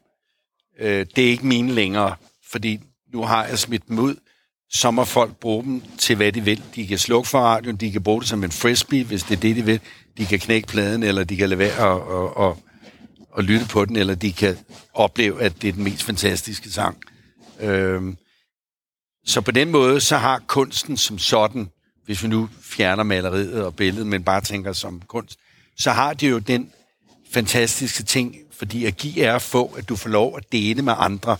øh, 0.80 1.06
det 1.15 1.25
er 1.25 1.30
ikke 1.30 1.46
mine 1.46 1.72
længere, 1.72 2.15
fordi 2.51 2.80
nu 3.13 3.24
har 3.24 3.46
jeg 3.46 3.60
smidt 3.60 3.88
dem 3.88 4.00
ud, 4.00 4.15
så 4.70 4.91
må 4.91 5.06
folk 5.06 5.36
bruge 5.36 5.63
dem 5.63 5.84
til, 5.98 6.15
hvad 6.15 6.32
de 6.32 6.41
vil. 6.41 6.63
De 6.75 6.88
kan 6.88 6.98
slukke 6.98 7.30
for 7.30 7.39
radioen, 7.39 7.75
de 7.75 7.91
kan 7.91 8.03
bruge 8.03 8.22
det 8.22 8.30
som 8.30 8.44
en 8.44 8.51
frisbee, 8.51 9.03
hvis 9.03 9.24
det 9.24 9.38
er 9.38 9.41
det, 9.41 9.56
de 9.56 9.65
vil. 9.65 9.80
De 10.18 10.25
kan 10.25 10.39
knække 10.39 10.68
pladen, 10.68 11.03
eller 11.03 11.24
de 11.24 11.38
kan 11.38 11.50
lade 11.50 11.60
være 11.60 11.77
og, 11.77 12.08
og, 12.08 12.38
og, 12.38 12.58
og 13.32 13.44
lytte 13.44 13.65
på 13.65 13.86
den, 13.86 13.96
eller 13.96 14.15
de 14.15 14.34
kan 14.34 14.58
opleve, 14.94 15.41
at 15.41 15.62
det 15.62 15.68
er 15.68 15.74
den 15.74 15.84
mest 15.84 16.03
fantastiske 16.03 16.72
sang. 16.72 16.98
Øhm, 17.62 18.18
så 19.25 19.41
på 19.41 19.51
den 19.51 19.72
måde, 19.72 20.01
så 20.01 20.18
har 20.18 20.44
kunsten 20.48 20.98
som 20.98 21.20
sådan, 21.20 21.70
hvis 22.06 22.24
vi 22.24 22.27
nu 22.27 22.50
fjerner 22.62 23.03
maleriet 23.03 23.65
og 23.65 23.75
billedet, 23.75 24.08
men 24.08 24.24
bare 24.24 24.41
tænker 24.41 24.74
som 24.74 25.01
kunst, 25.08 25.39
så 25.77 25.91
har 25.91 26.13
det 26.13 26.32
jo 26.32 26.39
den 26.39 26.72
fantastiske 27.32 28.03
ting, 28.03 28.36
fordi 28.51 28.86
at 28.86 28.98
give 28.98 29.24
er 29.24 29.36
at 29.36 29.41
få, 29.41 29.65
at 29.65 29.89
du 29.89 29.96
får 29.96 30.10
lov 30.10 30.38
at 30.38 30.51
dele 30.51 30.82
med 30.82 30.94
andre. 30.98 31.38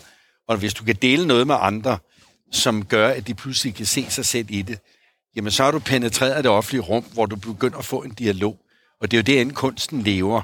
Og 0.48 0.58
hvis 0.58 0.74
du 0.74 0.84
kan 0.84 0.96
dele 0.96 1.28
noget 1.28 1.48
med 1.48 1.56
andre, 1.60 1.98
som 2.52 2.86
gør, 2.86 3.10
at 3.10 3.28
de 3.28 3.34
pludselig 3.34 3.76
kan 3.76 3.86
se 3.86 4.06
sig 4.10 4.26
selv 4.26 4.48
i 4.50 4.62
det, 4.62 4.80
jamen 5.36 5.52
så 5.52 5.64
har 5.64 5.72
du 5.72 5.80
penetreret 5.80 6.44
det 6.44 6.52
offentlige 6.52 6.82
rum, 6.82 7.04
hvor 7.04 7.26
du 7.26 7.36
begynder 7.36 7.78
at 7.78 7.86
få 7.86 8.04
en 8.04 8.14
dialog. 8.14 8.58
Og 9.02 9.12
det 9.12 9.18
er 9.18 9.36
jo 9.36 9.46
det, 9.46 9.56
kunsten 9.56 10.02
lever. 10.02 10.42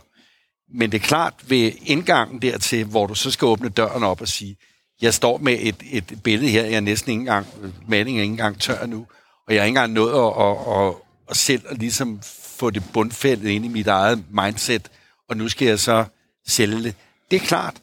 Men 0.77 0.91
det 0.91 1.01
er 1.01 1.07
klart 1.07 1.33
ved 1.47 1.71
indgangen 1.85 2.41
dertil, 2.41 2.85
hvor 2.85 3.07
du 3.07 3.15
så 3.15 3.31
skal 3.31 3.45
åbne 3.45 3.69
døren 3.69 4.03
op 4.03 4.21
og 4.21 4.27
sige, 4.27 4.57
jeg 5.01 5.13
står 5.13 5.37
med 5.37 5.57
et, 5.59 5.75
et 5.91 6.23
billede 6.23 6.51
her, 6.51 6.63
jeg 6.63 6.73
er 6.73 6.79
næsten 6.79 7.11
ikke 7.11 7.19
engang, 7.19 7.47
malingen 7.87 8.19
er 8.19 8.23
ikke 8.23 8.31
engang 8.31 8.59
tør 8.61 8.85
nu, 8.85 9.05
og 9.47 9.53
jeg 9.53 9.61
har 9.61 9.65
ikke 9.65 9.79
engang 9.79 9.93
nået 9.93 10.11
at, 10.11 10.45
at, 10.45 10.87
at, 10.87 10.93
at 11.29 11.37
selv 11.37 11.61
at 11.69 11.77
ligesom 11.77 12.19
få 12.57 12.69
det 12.69 12.83
bundfældet 12.93 13.49
ind 13.49 13.65
i 13.65 13.67
mit 13.67 13.87
eget 13.87 14.23
mindset, 14.31 14.91
og 15.29 15.37
nu 15.37 15.49
skal 15.49 15.67
jeg 15.67 15.79
så 15.79 16.05
sælge 16.47 16.83
det. 16.83 16.95
Det 17.31 17.35
er 17.35 17.45
klart, 17.45 17.73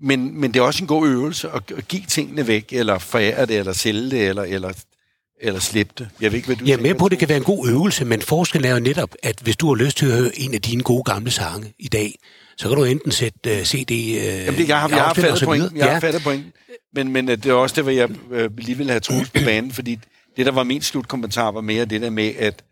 men, 0.00 0.40
men 0.40 0.54
det 0.54 0.60
er 0.60 0.64
også 0.64 0.84
en 0.84 0.88
god 0.88 1.08
øvelse 1.08 1.50
at, 1.50 1.62
at 1.76 1.88
give 1.88 2.02
tingene 2.08 2.46
væk, 2.46 2.72
eller 2.72 2.98
forære 2.98 3.46
det, 3.46 3.58
eller 3.58 3.72
sælge 3.72 4.10
det, 4.10 4.28
eller, 4.28 4.42
eller, 4.42 4.72
eller 5.40 5.60
slippe 5.60 5.92
det. 5.98 6.08
Jeg 6.20 6.32
ved 6.32 6.36
ikke, 6.36 6.46
hvad 6.46 6.56
du 6.56 6.64
Jeg 6.64 6.78
er 6.78 6.82
med 6.82 6.94
på, 6.94 7.04
at 7.04 7.10
det 7.10 7.18
kan 7.18 7.28
være 7.28 7.38
en 7.38 7.44
god 7.44 7.68
øvelse, 7.68 8.04
men 8.04 8.22
forskellen 8.22 8.70
er 8.70 8.74
jo 8.74 8.80
netop, 8.80 9.14
at 9.22 9.40
hvis 9.42 9.56
du 9.56 9.68
har 9.68 9.84
lyst 9.84 9.96
til 9.96 10.06
at 10.06 10.12
høre 10.12 10.38
en 10.38 10.54
af 10.54 10.62
dine 10.62 10.82
gode 10.82 11.04
gamle 11.04 11.30
sange 11.30 11.72
i 11.78 11.88
dag, 11.88 12.18
så 12.56 12.68
kan 12.68 12.76
du 12.76 12.84
enten 12.84 13.12
sætte 13.12 13.50
uh, 13.50 13.62
CD... 13.62 13.90
Uh, 13.90 14.16
Jamen, 14.16 14.60
det, 14.60 14.68
jeg 14.68 14.80
har, 14.80 14.88
jeg 14.88 15.02
har 15.02 15.14
fattet 15.14 15.42
pointen. 15.44 15.76
Jeg 15.76 15.86
ja. 15.86 15.92
har 15.92 16.00
fattet 16.00 16.22
pointen. 16.22 16.52
Men, 16.94 17.12
men 17.12 17.28
øh, 17.28 17.36
det 17.36 17.46
er 17.46 17.52
også 17.52 17.76
det, 17.76 17.84
hvor 17.84 17.92
jeg 17.92 18.10
øh, 18.30 18.58
lige 18.58 18.78
vil 18.78 18.90
have 18.90 19.00
troet 19.00 19.32
på 19.32 19.40
banen, 19.50 19.70
fordi 19.70 19.98
det, 20.36 20.46
der 20.46 20.52
var 20.52 20.62
min 20.62 20.82
slutkommentar, 20.82 21.50
var 21.50 21.60
mere 21.60 21.84
det 21.84 22.00
der 22.00 22.10
med, 22.10 22.34
at, 22.38 22.64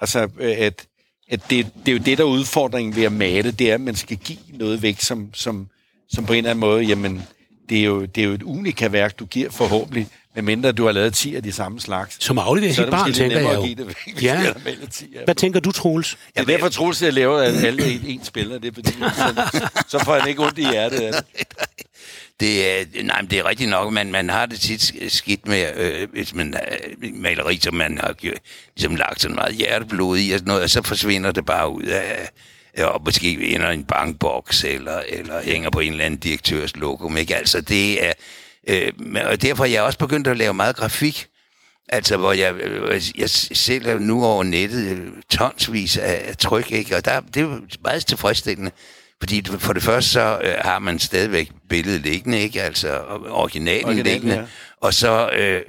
altså, 0.00 0.28
at, 0.40 0.86
at 1.28 1.50
det, 1.50 1.66
det 1.86 1.88
er 1.88 1.92
jo 1.92 1.98
det, 2.04 2.18
der 2.18 2.24
er 2.24 2.28
udfordringen 2.28 2.96
ved 2.96 3.04
at 3.04 3.12
male, 3.12 3.50
det 3.50 3.70
er, 3.70 3.74
at 3.74 3.80
man 3.80 3.94
skal 3.94 4.16
give 4.16 4.38
noget 4.48 4.82
væk, 4.82 5.00
som, 5.00 5.34
som, 5.34 5.68
som 6.08 6.26
på 6.26 6.32
en 6.32 6.36
eller 6.36 6.50
anden 6.50 6.60
måde, 6.60 6.82
jamen, 6.82 7.22
det 7.68 7.78
er 7.78 7.84
jo, 7.84 8.04
det 8.04 8.22
er 8.22 8.26
jo 8.26 8.32
et 8.32 8.42
unikt 8.42 8.92
værk, 8.92 9.18
du 9.18 9.26
giver 9.26 9.50
forhåbentlig, 9.50 10.08
medmindre 10.34 10.72
du 10.72 10.84
har 10.84 10.92
lavet 10.92 11.14
10 11.14 11.34
af 11.34 11.42
de 11.42 11.52
samme 11.52 11.80
slags. 11.80 12.24
Som 12.24 12.38
afleverer 12.38 12.72
sit 12.72 12.90
barn, 12.90 13.12
tænker 13.12 13.38
jeg 13.38 13.54
jo. 13.54 13.62
Det 13.62 13.86
væk, 13.86 14.22
ja. 14.22 14.52
10 14.90 15.16
Hvad 15.24 15.34
tænker 15.34 15.60
du, 15.60 15.72
Troels? 15.72 16.18
Ja, 16.36 16.40
det 16.40 16.48
er 16.48 16.52
derfor, 16.52 16.68
Troels, 16.68 17.02
at 17.02 17.06
jeg 17.06 17.14
laver 17.14 17.38
at 17.38 17.64
alle 17.64 17.92
en, 17.92 18.00
en 18.06 18.24
spiller. 18.24 18.58
Det 18.58 18.68
er 18.68 18.74
fordi, 18.74 18.92
så, 18.92 19.60
så 19.88 20.04
får 20.04 20.18
han 20.18 20.28
ikke 20.28 20.42
ondt 20.42 20.58
i 20.58 20.70
hjertet 20.70 21.00
af 21.00 21.12
det. 21.12 21.24
Det 22.40 22.80
er, 22.80 22.84
nej, 23.02 23.20
det 23.20 23.38
er 23.38 23.48
rigtigt 23.48 23.70
nok, 23.70 23.92
men 23.92 24.12
man 24.12 24.30
har 24.30 24.46
det 24.46 24.60
tit 24.60 25.12
skidt 25.12 25.48
med, 25.48 25.70
øh, 25.76 26.08
hvis 26.12 26.34
man 26.34 26.54
øh, 27.02 27.14
maleri, 27.14 27.58
som 27.62 27.74
man 27.74 27.98
har 27.98 28.14
ligesom 28.76 28.96
lagt 28.96 29.20
så 29.20 29.28
meget 29.28 29.54
hjerteblod 29.54 30.18
i 30.18 30.30
og 30.32 30.38
sådan 30.38 30.48
noget, 30.48 30.62
og 30.62 30.70
så 30.70 30.82
forsvinder 30.82 31.32
det 31.32 31.46
bare 31.46 31.68
ud 31.70 31.82
af, 31.82 32.28
og 32.78 33.02
måske 33.04 33.54
ender 33.54 33.70
en 33.70 33.84
bankboks, 33.84 34.64
eller, 34.64 35.00
eller 35.08 35.42
hænger 35.42 35.70
på 35.70 35.80
en 35.80 35.92
eller 35.92 36.04
anden 36.04 36.20
direktørs 36.20 36.76
lokum, 36.76 37.16
ikke? 37.16 37.36
Altså, 37.36 37.60
det 37.60 38.04
er... 38.04 38.12
Øh, 38.68 38.92
og 39.24 39.42
derfor 39.42 39.64
er 39.64 39.68
jeg 39.68 39.82
også 39.82 39.98
begyndt 39.98 40.26
at 40.26 40.36
lave 40.36 40.54
meget 40.54 40.76
grafik, 40.76 41.28
Altså, 41.88 42.16
hvor 42.16 42.32
jeg, 42.32 42.54
øh, 42.54 43.02
jeg 43.18 43.30
sælger 43.30 43.98
nu 43.98 44.24
over 44.24 44.42
nettet 44.42 44.96
øh, 44.96 45.08
tonsvis 45.30 45.96
af 45.96 46.34
tryk, 46.38 46.72
ikke? 46.72 46.96
Og 46.96 47.04
der, 47.04 47.20
det 47.20 47.42
er 47.42 47.58
meget 47.84 48.06
tilfredsstillende. 48.06 48.70
Fordi 49.20 49.44
for 49.58 49.72
det 49.72 49.82
første, 49.82 50.10
så 50.10 50.40
øh, 50.44 50.54
har 50.60 50.78
man 50.78 50.98
stadigvæk 50.98 51.50
billedet 51.68 52.00
liggende, 52.00 52.40
ikke? 52.40 52.62
Altså 52.62 53.00
originalen 53.30 53.84
Original, 53.84 54.12
liggende. 54.12 54.34
Ja. 54.34 54.44
Og 54.80 54.94
så 54.94 55.30
øh, 55.30 55.62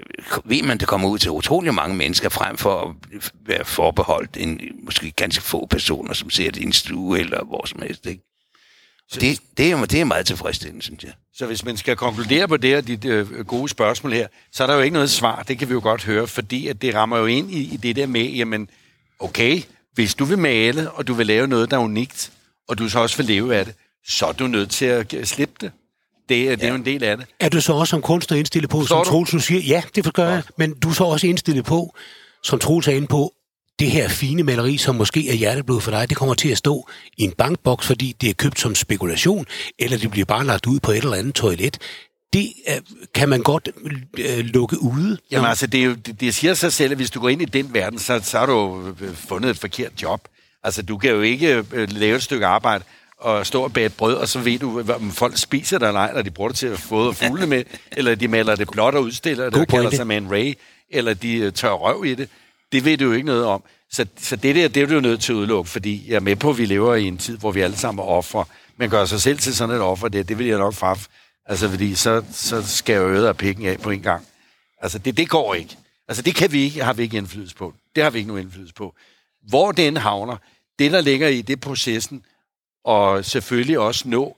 ved 0.46 0.62
man, 0.62 0.72
at 0.72 0.80
det 0.80 0.88
kommer 0.88 1.10
ud 1.10 1.20
til 1.20 1.32
utrolig 1.32 1.74
mange 1.74 1.96
mennesker, 1.96 2.30
frem 2.30 2.58
for 2.58 2.82
at 2.82 3.32
være 3.48 3.66
forbeholdt 3.66 4.38
en 4.38 4.62
måske 4.84 5.12
ganske 5.12 5.44
få 5.44 5.66
personer, 5.66 6.14
som 6.14 6.30
ser 6.30 6.52
det 6.52 6.62
i 6.62 6.66
en 6.66 6.74
stue 6.74 7.20
eller 7.20 7.44
hvor 7.44 7.66
som 7.66 7.82
helst, 7.82 8.06
ikke? 8.06 8.35
Så 9.12 9.20
det, 9.20 9.40
det, 9.58 9.72
er, 9.72 9.86
det 9.86 10.02
er 10.02 10.06
meget 10.06 10.26
tilfredsstillende, 10.26 10.84
synes 10.84 11.04
jeg. 11.04 11.12
Så 11.36 11.46
hvis 11.46 11.66
man 11.66 11.78
skal 11.78 11.96
konkludere 11.96 12.48
på 12.48 12.58
det 12.58 12.70
her 12.70 12.82
dit 12.82 13.06
øh, 13.06 13.46
gode 13.46 13.70
spørgsmål 13.70 14.14
her, 14.14 14.28
så 14.52 14.64
er 14.64 14.68
der 14.68 14.74
jo 14.74 14.82
ikke 14.82 14.94
noget 14.94 15.10
svar, 15.10 15.44
det 15.44 15.60
kan 15.60 15.70
vi 15.70 15.74
jo 15.74 15.80
godt 15.84 16.04
høre, 16.04 16.28
fordi 16.28 16.68
at 16.68 16.82
det 16.82 16.96
rammer 16.96 17.18
jo 17.18 17.26
ind 17.26 17.52
i, 17.52 17.74
i 17.74 17.78
det 17.78 17.96
der 17.96 18.08
med, 18.08 18.26
jamen, 18.26 18.70
okay, 19.20 19.62
hvis 19.94 20.16
du 20.16 20.26
vil 20.26 20.38
male, 20.38 20.92
og 20.92 21.08
du 21.08 21.14
vil 21.14 21.28
lave 21.28 21.48
noget, 21.48 21.72
der 21.72 21.78
er 21.78 21.82
unikt, 21.82 22.32
og 22.68 22.78
du 22.78 22.90
så 22.90 23.00
også 23.00 23.18
vil 23.18 23.26
leve 23.26 23.56
af 23.56 23.66
det, 23.66 23.76
så 24.08 24.26
er 24.26 24.32
du 24.32 24.48
nødt 24.48 24.70
til 24.70 24.86
at 24.86 25.16
slippe 25.24 25.54
det. 25.62 25.72
Det, 26.30 26.60
det 26.60 26.62
ja. 26.62 26.66
er 26.66 26.70
jo 26.70 26.76
en 26.76 26.86
del 26.86 27.04
af 27.04 27.18
det. 27.18 27.26
Er 27.40 27.50
du 27.50 27.62
så 27.62 27.74
også 27.74 27.90
som 27.90 28.02
kunstner 28.02 28.38
indstillet 28.38 28.70
på, 28.70 28.86
som 28.86 29.06
Troels 29.06 29.32
du 29.32 29.40
siger, 29.40 29.62
ja, 29.62 29.84
det 29.96 30.14
gør 30.14 30.30
jeg, 30.30 30.44
men 30.58 30.74
du 30.74 30.90
er 30.90 30.94
så 30.94 31.04
også 31.04 31.28
indstillet 31.28 31.66
på, 31.66 31.96
som 32.44 32.60
Troels 32.60 32.88
er 32.88 32.92
inde 32.92 33.08
på, 33.08 33.34
det 33.80 33.92
her 33.92 34.10
fine 34.10 34.44
maleri, 34.44 34.78
som 34.78 34.96
måske 34.96 35.30
er 35.30 35.34
hjerteblod 35.34 35.82
for 35.82 35.92
dig, 35.92 36.10
det 36.10 36.18
kommer 36.18 36.36
til 36.36 36.50
at 36.50 36.58
stå 36.58 36.90
i 37.18 37.24
en 37.24 37.32
bankboks, 37.32 37.88
fordi 37.88 38.16
det 38.22 38.30
er 38.30 38.34
købt 38.34 38.60
som 38.60 38.76
spekulation, 38.76 39.46
eller 39.80 39.98
det 39.98 40.12
bliver 40.12 40.26
bare 40.26 40.46
lagt 40.46 40.68
ud 40.68 40.80
på 40.80 40.92
et 40.92 40.98
eller 40.98 41.14
andet 41.14 41.36
toilet. 41.36 41.78
Det 42.34 42.54
kan 43.14 43.30
man 43.30 43.42
godt 43.42 43.70
øh, 44.18 44.46
lukke 44.46 44.82
ude. 44.82 45.18
Jamen 45.32 45.50
altså, 45.50 45.68
det, 45.68 45.80
er 45.80 45.86
jo, 45.86 45.94
det, 45.94 46.20
det 46.20 46.36
siger 46.36 46.54
sig 46.54 46.74
selv, 46.74 46.92
at 46.92 46.98
hvis 46.98 47.12
du 47.12 47.20
går 47.20 47.30
ind 47.30 47.42
i 47.42 47.46
den 47.46 47.74
verden, 47.74 48.00
så, 48.00 48.20
så 48.24 48.40
har 48.40 48.46
du 48.46 48.88
øh, 49.02 49.16
fundet 49.16 49.50
et 49.50 49.58
forkert 49.58 50.02
job. 50.02 50.28
Altså, 50.64 50.82
du 50.82 50.98
kan 50.98 51.10
jo 51.12 51.22
ikke 51.22 51.64
øh, 51.72 51.92
lave 51.92 52.16
et 52.16 52.24
stykke 52.24 52.46
arbejde 52.46 52.84
og 53.20 53.46
stå 53.46 53.64
og 53.64 53.74
bage 53.74 53.86
et 53.86 53.94
brød, 53.94 54.14
og 54.14 54.28
så 54.28 54.40
ved 54.40 54.60
du, 54.60 54.84
om 54.96 55.12
folk 55.12 55.38
spiser 55.38 55.78
det 55.78 55.88
eller 55.88 56.00
ej, 56.00 56.10
eller 56.10 56.22
de 56.22 56.32
bruger 56.32 56.50
det 56.50 56.58
til 56.58 56.68
at 56.68 56.80
fodre 56.80 57.14
fugle 57.14 57.48
med, 57.48 57.64
eller 57.98 58.16
de 58.16 58.28
maler 58.28 58.56
det 58.56 58.70
blot 58.72 58.96
og 58.96 59.04
udstiller 59.04 59.50
det, 59.50 59.60
og 59.62 59.68
kalder 59.68 59.90
sig 59.90 60.08
Man 60.08 60.32
Ray, 60.32 60.54
eller 60.90 61.14
de 61.14 61.52
tør 61.52 61.72
røv 61.72 62.06
i 62.06 62.16
det. 62.16 62.30
Det 62.76 62.86
ved 62.86 62.98
du 62.98 63.06
jo 63.06 63.12
ikke 63.12 63.26
noget 63.26 63.46
om. 63.46 63.64
Så, 63.92 64.06
så 64.18 64.36
det 64.36 64.56
der, 64.56 64.68
det 64.68 64.84
er 64.84 64.88
du 64.88 64.94
jo 64.94 65.00
nødt 65.00 65.22
til 65.22 65.34
at 65.34 65.36
udelukke, 65.36 65.70
fordi 65.70 66.10
jeg 66.10 66.16
er 66.16 66.20
med 66.20 66.36
på, 66.36 66.50
at 66.50 66.58
vi 66.58 66.66
lever 66.66 66.96
i 66.96 67.04
en 67.04 67.18
tid, 67.18 67.38
hvor 67.38 67.52
vi 67.52 67.62
alle 67.62 67.78
sammen 67.78 68.04
er 68.04 68.08
ofre. 68.08 68.46
Men 68.78 68.90
gør 68.90 69.06
sig 69.06 69.22
selv 69.22 69.38
til 69.38 69.56
sådan 69.56 69.76
et 69.76 69.82
offer, 69.82 70.08
det, 70.08 70.30
det 70.30 70.38
vil 70.40 70.48
jeg 70.48 70.58
nok 70.58 70.74
fraf. 70.74 71.08
Altså, 71.46 71.70
fordi 71.70 71.96
så, 71.96 72.24
så 72.32 72.68
skal 72.68 72.94
jeg 72.94 73.02
øde 73.02 73.28
af 73.28 73.38
pikken 73.38 73.66
af 73.66 73.80
på 73.80 73.90
en 73.90 74.02
gang. 74.02 74.26
Altså, 74.82 75.00
det, 75.00 75.18
det 75.18 75.30
går 75.30 75.54
ikke. 75.54 75.78
Altså, 76.08 76.24
det 76.24 76.36
kan 76.36 76.52
vi 76.52 76.62
ikke, 76.62 76.84
har 76.84 76.94
vi 76.94 77.04
ikke 77.04 77.18
indflydelse 77.18 77.56
på. 77.56 77.74
Det 77.96 78.04
har 78.04 78.10
vi 78.10 78.18
ikke 78.18 78.28
nogen 78.28 78.44
indflydelse 78.44 78.74
på. 78.74 78.96
Hvor 79.50 79.72
den 79.72 79.98
havner, 79.98 80.38
det, 80.80 80.92
der 80.92 81.02
ligger 81.02 81.28
i 81.28 81.42
det 81.42 81.60
processen, 81.60 82.26
og 82.86 83.26
selvfølgelig 83.26 83.80
også 83.80 84.10
nå 84.10 84.38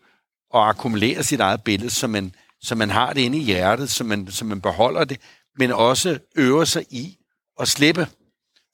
at 0.53 0.61
akkumulere 0.61 1.23
sit 1.23 1.39
eget 1.39 1.63
billede, 1.63 1.89
så 1.89 2.07
man, 2.07 2.35
så 2.61 2.75
man 2.75 2.89
har 2.89 3.13
det 3.13 3.21
inde 3.21 3.37
i 3.37 3.43
hjertet, 3.43 3.89
så 3.89 4.03
man, 4.03 4.31
så 4.31 4.45
man 4.45 4.61
beholder 4.61 5.03
det, 5.03 5.17
men 5.59 5.71
også 5.71 6.19
øver 6.35 6.65
sig 6.65 6.85
i 6.89 7.17
at 7.59 7.67
slippe. 7.67 8.07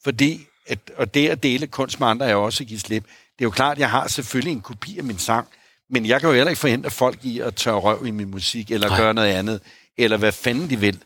Fordi, 0.04 0.48
at, 0.68 0.80
og 0.98 1.14
det 1.14 1.30
at 1.30 1.44
dele 1.44 1.68
kunst 1.68 2.00
med 2.00 2.08
andre 2.08 2.30
er 2.30 2.36
også 2.36 2.64
at 2.64 2.68
give 2.68 2.80
slip. 2.80 3.04
Det 3.04 3.42
er 3.42 3.46
jo 3.46 3.50
klart, 3.50 3.78
at 3.78 3.80
jeg 3.80 3.90
har 3.90 4.08
selvfølgelig 4.08 4.52
en 4.52 4.62
kopi 4.62 4.98
af 4.98 5.04
min 5.04 5.18
sang, 5.18 5.48
men 5.90 6.06
jeg 6.06 6.20
kan 6.20 6.30
jo 6.30 6.36
heller 6.36 6.50
ikke 6.50 6.60
forhindre 6.60 6.92
folk 6.92 7.26
i 7.26 7.40
at 7.40 7.56
tørre 7.56 7.80
røv 7.80 8.06
i 8.06 8.12
min 8.12 8.32
musik, 8.32 8.72
eller 8.72 8.88
Nej. 8.88 8.98
gøre 8.98 9.14
noget 9.14 9.30
andet, 9.30 9.62
eller 9.98 10.18
hvad 10.18 10.32
fanden 10.32 10.70
de 10.70 10.80
vil. 10.80 11.00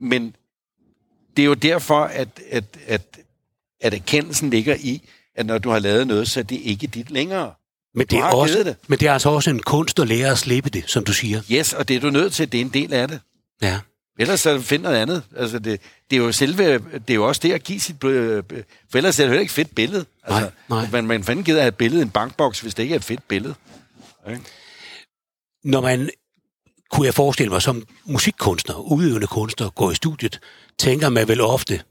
Men 0.00 0.36
det 1.36 1.42
er 1.42 1.46
jo 1.46 1.54
derfor, 1.54 2.04
at, 2.04 2.28
at, 2.50 2.64
at, 2.86 3.02
at 3.80 3.94
erkendelsen 3.94 4.50
ligger 4.50 4.76
i, 4.80 5.08
at 5.34 5.46
når 5.46 5.58
du 5.58 5.70
har 5.70 5.78
lavet 5.78 6.06
noget, 6.06 6.28
så 6.28 6.40
er 6.40 6.44
det 6.44 6.60
ikke 6.62 6.86
dit 6.86 7.10
længere. 7.10 7.52
Men 7.94 8.06
det, 8.06 8.18
er 8.18 8.24
også, 8.24 8.62
det. 8.64 8.76
men 8.86 8.98
det 8.98 9.08
er 9.08 9.12
altså 9.12 9.30
også 9.30 9.50
en 9.50 9.62
kunst 9.62 9.98
at 9.98 10.08
lære 10.08 10.30
at 10.30 10.38
slippe 10.38 10.70
det, 10.70 10.84
som 10.86 11.04
du 11.04 11.12
siger. 11.12 11.42
Yes, 11.50 11.72
og 11.72 11.88
det 11.88 11.96
er 11.96 12.00
du 12.00 12.10
nødt 12.10 12.32
til, 12.32 12.52
det 12.52 12.60
er 12.60 12.64
en 12.64 12.68
del 12.68 12.92
af 12.92 13.08
det. 13.08 13.20
Ja. 13.62 13.78
Ellers 14.22 14.40
så 14.40 14.60
find 14.60 14.82
noget 14.82 14.96
andet. 14.96 15.22
Altså 15.36 15.58
det, 15.58 15.80
det 16.10 16.16
er 16.16 16.20
jo 16.20 16.32
selve, 16.32 16.78
det 16.78 17.10
er 17.10 17.14
jo 17.14 17.28
også 17.28 17.40
det 17.44 17.52
at 17.52 17.64
give 17.64 17.80
sit, 17.80 18.04
øh, 18.04 18.42
for 18.90 18.98
ellers 18.98 19.18
er 19.18 19.24
det 19.24 19.34
jo 19.34 19.40
ikke 19.40 19.50
et 19.50 19.54
fedt 19.54 19.74
billede. 19.74 20.04
Altså, 20.24 20.40
nej, 20.68 20.80
nej. 20.80 20.90
Man, 20.92 21.06
man 21.06 21.24
fanden 21.24 21.44
gider 21.44 21.60
have 21.60 21.68
et 21.68 21.76
billede 21.76 22.02
en 22.02 22.10
bankboks, 22.10 22.60
hvis 22.60 22.74
det 22.74 22.82
ikke 22.82 22.92
er 22.92 22.98
et 22.98 23.04
fedt 23.04 23.28
billede. 23.28 23.54
Okay? 24.24 24.38
Når 25.64 25.80
man, 25.80 26.10
kunne 26.90 27.06
jeg 27.06 27.14
forestille 27.14 27.50
mig, 27.50 27.62
som 27.62 27.86
musikkunstner, 28.04 28.74
udøvende 28.74 29.26
kunstner, 29.26 29.70
går 29.70 29.90
i 29.90 29.94
studiet, 29.94 30.40
tænker 30.78 31.08
man 31.08 31.28
vel 31.28 31.40
ofte, 31.40 31.82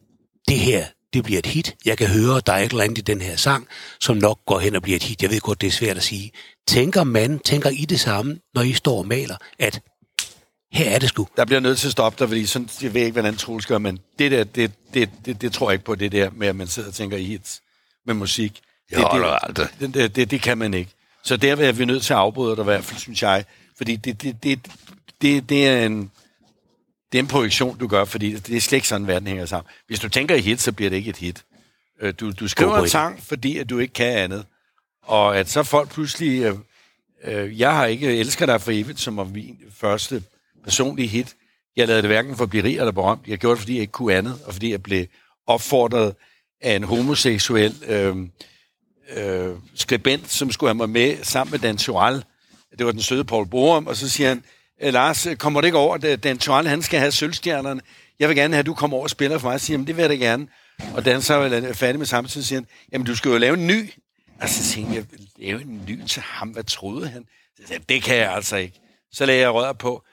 det 0.47 0.59
her, 0.59 0.85
det 1.13 1.23
bliver 1.23 1.39
et 1.39 1.45
hit. 1.45 1.75
Jeg 1.85 1.97
kan 1.97 2.07
høre, 2.07 2.41
der 2.45 2.53
er 2.53 2.57
et 2.57 2.71
eller 2.71 2.83
andet 2.83 2.97
i 2.97 3.01
den 3.01 3.21
her 3.21 3.35
sang, 3.35 3.67
som 4.00 4.17
nok 4.17 4.39
går 4.45 4.59
hen 4.59 4.75
og 4.75 4.81
bliver 4.81 4.95
et 4.95 5.03
hit. 5.03 5.21
Jeg 5.21 5.29
ved 5.29 5.39
godt, 5.39 5.61
det 5.61 5.67
er 5.67 5.71
svært 5.71 5.97
at 5.97 6.03
sige. 6.03 6.31
Tænker 6.67 7.03
man, 7.03 7.39
tænker 7.39 7.69
I 7.69 7.85
det 7.85 8.00
samme, 8.00 8.39
når 8.53 8.61
I 8.61 8.73
står 8.73 8.97
og 8.97 9.07
maler, 9.07 9.35
at 9.59 9.81
her 10.71 10.91
er 10.91 10.99
det 10.99 11.09
sgu. 11.09 11.27
Der 11.37 11.45
bliver 11.45 11.59
nødt 11.59 11.79
til 11.79 11.87
at 11.87 11.91
stoppe 11.91 12.19
dig, 12.19 12.27
fordi 12.27 12.45
sådan, 12.45 12.69
jeg 12.81 12.93
ved 12.93 13.01
ikke, 13.01 13.11
hvordan 13.11 13.35
Troels 13.35 13.65
gør, 13.65 13.77
men 13.77 13.99
det 14.19 14.31
der, 14.31 14.43
det, 14.43 14.71
det, 14.93 15.09
det, 15.25 15.41
det, 15.41 15.53
tror 15.53 15.69
jeg 15.69 15.73
ikke 15.73 15.85
på, 15.85 15.95
det 15.95 16.11
der 16.11 16.29
med, 16.29 16.47
at 16.47 16.55
man 16.55 16.67
sidder 16.67 16.89
og 16.89 16.95
tænker 16.95 17.17
i 17.17 17.23
hits 17.23 17.61
med 18.05 18.13
musik. 18.13 18.61
Det, 18.89 18.97
det, 18.97 19.57
det, 19.57 19.69
det, 19.79 19.93
det, 19.93 20.15
det, 20.15 20.31
det 20.31 20.41
kan 20.41 20.57
man 20.57 20.73
ikke. 20.73 20.91
Så 21.23 21.37
der 21.37 21.55
er 21.55 21.71
vi 21.71 21.85
nødt 21.85 22.03
til 22.03 22.13
at 22.13 22.19
afbryde 22.19 22.55
dig 22.55 22.61
i 22.61 22.63
hvert 22.63 22.83
fald, 22.83 22.99
synes 22.99 23.21
jeg. 23.23 23.45
Fordi 23.77 23.95
det, 23.95 24.21
det, 24.21 24.43
det, 24.43 24.59
det, 25.21 25.49
det 25.49 25.67
er 25.67 25.85
en 25.85 26.11
det 27.11 27.17
er 27.17 27.23
en 27.23 27.27
projektion, 27.27 27.77
du 27.77 27.87
gør, 27.87 28.05
fordi 28.05 28.35
det 28.35 28.57
er 28.57 28.61
slet 28.61 28.77
ikke 28.77 28.87
sådan, 28.87 29.07
verden 29.07 29.27
hænger 29.27 29.45
sammen. 29.45 29.69
Hvis 29.87 29.99
du 29.99 30.09
tænker 30.09 30.35
i 30.35 30.41
hit, 30.41 30.61
så 30.61 30.71
bliver 30.71 30.89
det 30.89 30.97
ikke 30.97 31.09
et 31.09 31.17
hit. 31.17 31.43
Øh, 32.01 32.13
du, 32.19 32.31
du 32.31 32.47
skriver 32.47 32.77
en 32.77 32.89
sang, 32.89 33.23
fordi 33.23 33.57
at 33.57 33.69
du 33.69 33.79
ikke 33.79 33.93
kan 33.93 34.17
andet. 34.17 34.45
Og 35.01 35.37
at 35.37 35.49
så 35.49 35.63
folk 35.63 35.89
pludselig... 35.89 36.41
Øh, 36.41 36.55
øh, 37.23 37.59
jeg 37.59 37.75
har 37.75 37.85
ikke 37.85 38.17
Elsker 38.17 38.45
dig 38.45 38.61
for 38.61 38.71
evigt, 38.71 38.99
som 38.99 39.17
var 39.17 39.23
min 39.23 39.57
første 39.73 40.23
personlige 40.63 41.07
hit. 41.07 41.35
Jeg 41.75 41.87
lavede 41.87 42.01
det 42.01 42.09
hverken 42.09 42.35
for 42.35 42.43
at 42.43 42.49
blive 42.49 42.63
rig 42.63 42.77
eller 42.77 42.91
berømt. 42.91 43.27
Jeg 43.27 43.37
gjorde 43.37 43.55
det, 43.55 43.61
fordi 43.61 43.73
jeg 43.73 43.81
ikke 43.81 43.91
kunne 43.91 44.13
andet, 44.13 44.39
og 44.45 44.53
fordi 44.53 44.71
jeg 44.71 44.83
blev 44.83 45.05
opfordret 45.47 46.15
af 46.61 46.75
en 46.75 46.83
homoseksuel 46.83 47.75
øh, 47.87 48.17
øh, 49.17 49.55
skribent, 49.75 50.31
som 50.31 50.51
skulle 50.51 50.69
have 50.69 50.77
mig 50.77 50.89
med 50.89 51.17
sammen 51.23 51.51
med 51.51 51.59
Dan 51.59 51.77
Choral. 51.77 52.23
Det 52.77 52.85
var 52.85 52.91
den 52.91 53.01
søde 53.01 53.23
Paul 53.23 53.47
Borum, 53.47 53.87
og 53.87 53.95
så 53.95 54.09
siger 54.09 54.29
han, 54.29 54.43
øh, 54.81 54.93
Lars, 54.93 55.27
kommer 55.39 55.61
det 55.61 55.67
ikke 55.67 55.77
over, 55.77 55.95
at 55.95 56.03
øh, 56.03 56.17
Dan 56.17 56.39
Choral, 56.39 56.67
han 56.67 56.81
skal 56.81 56.99
have 56.99 57.11
sølvstjernerne? 57.11 57.81
jeg 58.21 58.29
vil 58.29 58.37
gerne 58.37 58.53
have, 58.53 58.59
at 58.59 58.65
du 58.65 58.73
kommer 58.73 58.97
over 58.97 59.03
og 59.03 59.09
spiller 59.09 59.37
for 59.37 59.47
mig. 59.47 59.51
Jeg 59.51 59.61
siger 59.61 59.77
han, 59.77 59.87
det 59.87 59.97
vil 59.97 60.01
jeg 60.01 60.09
da 60.09 60.15
gerne. 60.15 60.47
Og 60.93 61.05
Dan 61.05 61.21
så 61.21 61.33
er 61.33 61.67
øh, 61.67 61.73
færdig 61.73 61.99
med 61.99 62.05
samtidig, 62.05 62.47
siger 62.47 62.59
han, 62.59 62.67
jamen 62.91 63.07
du 63.07 63.15
skal 63.15 63.29
jo 63.29 63.37
lave 63.37 63.57
en 63.57 63.67
ny. 63.67 63.89
Og 64.41 64.49
så 64.49 64.73
tænkte 64.73 64.95
jeg, 64.95 65.05
lave 65.37 65.61
en 65.61 65.83
ny 65.87 66.05
til 66.05 66.21
ham, 66.21 66.49
hvad 66.49 66.63
troede 66.63 67.07
han? 67.07 67.25
Så 67.57 67.67
sagde, 67.67 67.83
det 67.89 68.03
kan 68.03 68.15
jeg 68.15 68.33
altså 68.33 68.55
ikke. 68.55 68.79
Så 69.11 69.25
lagde 69.25 69.41
jeg 69.41 69.53
rødder 69.53 69.73
på. 69.73 70.03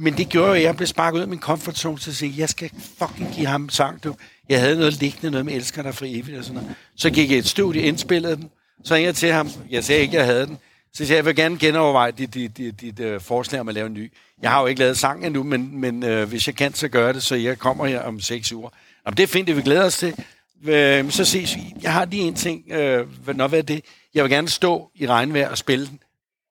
Men 0.00 0.16
det 0.16 0.28
gjorde, 0.28 0.56
at 0.56 0.62
jeg 0.62 0.76
blev 0.76 0.86
sparket 0.86 1.16
ud 1.16 1.22
af 1.22 1.28
min 1.28 1.40
comfort 1.40 1.78
zone, 1.78 1.98
så 1.98 2.14
sige, 2.14 2.34
jeg 2.36 2.48
skal 2.48 2.70
fucking 2.98 3.34
give 3.34 3.46
ham 3.46 3.68
sang, 3.68 4.04
du. 4.04 4.14
Jeg 4.48 4.60
havde 4.60 4.76
noget 4.76 5.00
liggende, 5.00 5.30
noget 5.30 5.46
med 5.46 5.54
elsker 5.54 5.82
dig 5.82 5.94
for 5.94 6.04
evigt 6.08 6.38
og 6.38 6.44
sådan 6.44 6.60
noget. 6.62 6.76
Så 6.96 7.10
gik 7.10 7.30
jeg 7.30 7.38
et 7.38 7.46
studie, 7.46 7.82
indspillede 7.82 8.36
den, 8.36 8.50
så 8.84 8.94
ringede 8.94 9.06
jeg 9.06 9.14
til 9.16 9.32
ham. 9.32 9.50
Jeg 9.70 9.84
sagde 9.84 10.02
ikke, 10.02 10.16
jeg 10.16 10.24
havde 10.24 10.46
den. 10.46 10.58
Så 10.92 11.06
sagde 11.06 11.10
jeg, 11.12 11.16
jeg 11.16 11.24
vil 11.24 11.36
gerne 11.36 11.58
genoverveje 11.58 12.10
dit, 12.10 12.34
dit, 12.34 12.56
dit, 12.56 12.80
dit 12.80 13.00
uh, 13.00 13.20
forslag 13.20 13.60
om 13.60 13.68
at 13.68 13.74
lave 13.74 13.86
en 13.86 13.92
ny. 13.92 14.12
Jeg 14.42 14.50
har 14.50 14.60
jo 14.60 14.66
ikke 14.66 14.80
lavet 14.80 14.98
sang 14.98 15.26
endnu, 15.26 15.42
men, 15.42 15.80
men 15.80 16.02
uh, 16.02 16.22
hvis 16.22 16.46
jeg 16.46 16.54
kan, 16.54 16.74
så 16.74 16.88
gør 16.88 17.12
det, 17.12 17.22
så 17.22 17.34
jeg 17.34 17.58
kommer 17.58 17.86
her 17.86 18.00
om 18.00 18.20
seks 18.20 18.52
uger. 18.52 18.70
Jamen, 19.06 19.16
det 19.16 19.22
er 19.22 19.26
fint, 19.26 19.48
det 19.48 19.56
vi 19.56 19.62
glæder 19.62 19.84
os 19.84 19.96
til. 19.96 20.14
Uh, 20.62 21.10
så 21.10 21.24
ses 21.24 21.56
vi. 21.56 21.74
Jeg 21.82 21.92
har 21.92 22.04
lige 22.04 22.22
en 22.22 22.34
ting. 22.34 22.62
Uh, 22.70 23.36
nå, 23.36 23.46
hvad 23.46 23.58
er 23.58 23.62
det? 23.62 23.84
Jeg 24.14 24.24
vil 24.24 24.30
gerne 24.30 24.48
stå 24.48 24.90
i 24.94 25.06
regnvejr 25.06 25.48
og 25.48 25.58
spille 25.58 25.86
den. 25.86 26.00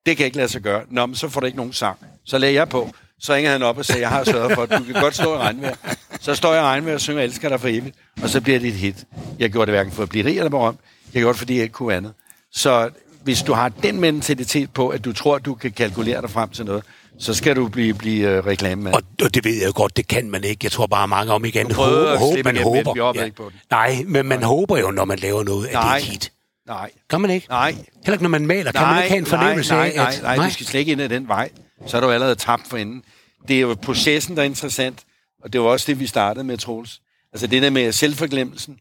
Det 0.06 0.18
kan 0.18 0.24
jeg 0.24 0.26
ikke 0.26 0.38
lade 0.38 0.50
sig 0.50 0.62
gøre. 0.62 0.84
Nå, 0.90 1.06
men 1.06 1.16
så 1.16 1.30
får 1.30 1.40
du 1.40 1.46
ikke 1.46 1.58
nogen 1.58 1.74
sang. 1.74 1.98
Så 2.26 2.38
lagde 2.38 2.56
jeg 2.56 2.70
på. 2.70 2.94
Så 3.20 3.34
ringer 3.34 3.52
han 3.52 3.64
op 3.64 3.78
og 3.78 3.86
siger, 3.86 4.00
jeg 4.00 4.10
har 4.10 4.24
sørget 4.24 4.56
for, 4.56 4.62
at 4.62 4.70
du 4.70 4.84
kan 4.84 5.02
godt 5.02 5.16
stå 5.16 5.36
i 5.36 5.38
regnvejr. 5.38 5.76
Så 6.22 6.36
står 6.36 6.54
jeg 6.54 6.62
i 6.62 6.66
regnvejr 6.66 6.94
og 6.94 7.02
synger, 7.02 7.24
elsker 7.24 7.50
dig 7.50 7.62
for 7.62 7.68
evigt. 7.68 7.96
Og 8.24 8.30
så 8.30 8.42
bliver 8.42 8.60
det 8.60 8.68
et 8.68 8.74
hit. 8.74 9.06
Jeg 9.40 9.52
gjorde 9.52 9.66
det 9.66 9.74
hverken 9.74 9.94
for 9.94 10.04
at 10.04 10.10
blive 10.10 10.26
rig 10.26 10.38
eller 10.38 10.50
berømt. 10.50 10.80
Jeg 11.14 11.22
gjorde 11.22 11.34
det, 11.34 11.38
fordi 11.40 11.56
jeg 11.56 11.64
ikke 11.64 11.74
kunne 11.74 11.96
andet. 11.96 12.14
Så 12.52 12.90
hvis 13.24 13.42
du 13.42 13.54
har 13.54 13.70
den 13.70 14.00
mentalitet 14.00 14.72
på, 14.72 14.90
at 14.90 15.06
du 15.06 15.14
tror, 15.14 15.36
at 15.36 15.46
du 15.46 15.56
kan 15.56 15.72
kalkulere 15.72 16.22
dig 16.22 16.30
frem 16.30 16.50
til 16.50 16.66
noget, 16.66 16.84
så 17.20 17.34
skal 17.34 17.56
du 17.56 17.68
blive, 17.68 17.94
blive 17.94 18.40
uh, 18.40 18.46
reklamemand. 18.46 18.96
Og, 18.96 19.02
og 19.24 19.36
det 19.36 19.46
ved 19.46 19.62
jeg 19.62 19.74
godt, 19.74 19.98
det 19.98 20.08
kan 20.08 20.30
man 20.30 20.44
ikke. 20.44 20.60
Jeg 20.64 20.72
tror 20.72 20.88
bare 20.88 21.08
mange 21.08 21.34
om 21.34 21.46
igen. 21.46 21.72
Håber, 21.72 22.18
håber, 22.18 22.44
man 22.44 22.58
håber. 22.58 23.14
Ja. 23.16 23.24
Ikke 23.24 23.36
på 23.36 23.44
den. 23.44 23.60
Nej, 23.72 24.04
men 24.08 24.26
man 24.26 24.40
nej. 24.40 24.48
håber 24.48 24.78
jo, 24.78 24.92
når 24.92 25.06
man 25.06 25.20
laver 25.20 25.44
noget, 25.44 25.70
nej. 25.74 25.96
at 25.96 26.02
det 26.02 26.08
er 26.08 26.12
hit. 26.12 26.32
Nej. 26.68 26.92
Kan 27.10 27.22
man 27.22 27.30
ikke? 27.30 27.48
Nej. 27.50 27.72
Heller 27.72 28.14
ikke, 28.14 28.24
når 28.24 28.30
man 28.30 28.48
maler. 28.48 28.72
Kan 28.72 28.82
nej, 28.82 28.94
man 28.94 29.04
ikke 29.04 29.10
have 29.10 29.20
en 29.20 29.26
fornemmelse 29.26 29.74
nej, 29.74 29.88
af, 29.88 29.96
nej, 29.96 30.06
nej, 30.06 30.22
nej, 30.22 30.36
nej, 30.38 30.46
du 30.46 30.54
skal 30.54 30.66
slet 30.66 30.80
ikke 30.80 30.92
ind 30.92 31.02
ad 31.02 31.10
den 31.10 31.28
vej. 31.28 31.50
Så 31.88 31.98
er 31.98 32.02
du 32.02 32.12
allerede 32.12 32.36
tabt 32.36 32.68
for 32.68 32.78
inden. 32.78 33.04
Det 33.48 33.56
er 33.56 33.62
jo 33.62 33.76
processen, 33.82 34.36
der 34.36 34.42
er 34.42 34.46
interessant. 34.46 35.00
Og 35.44 35.54
det 35.54 35.62
var 35.62 35.68
også 35.68 35.86
det, 35.88 36.00
vi 36.00 36.08
startede 36.08 36.44
med, 36.44 36.58
Troels. 36.58 37.02
Altså 37.34 37.48
det 37.48 37.62
der 37.62 37.70
med 37.70 37.92
selvforglemmelsen. 37.92 38.80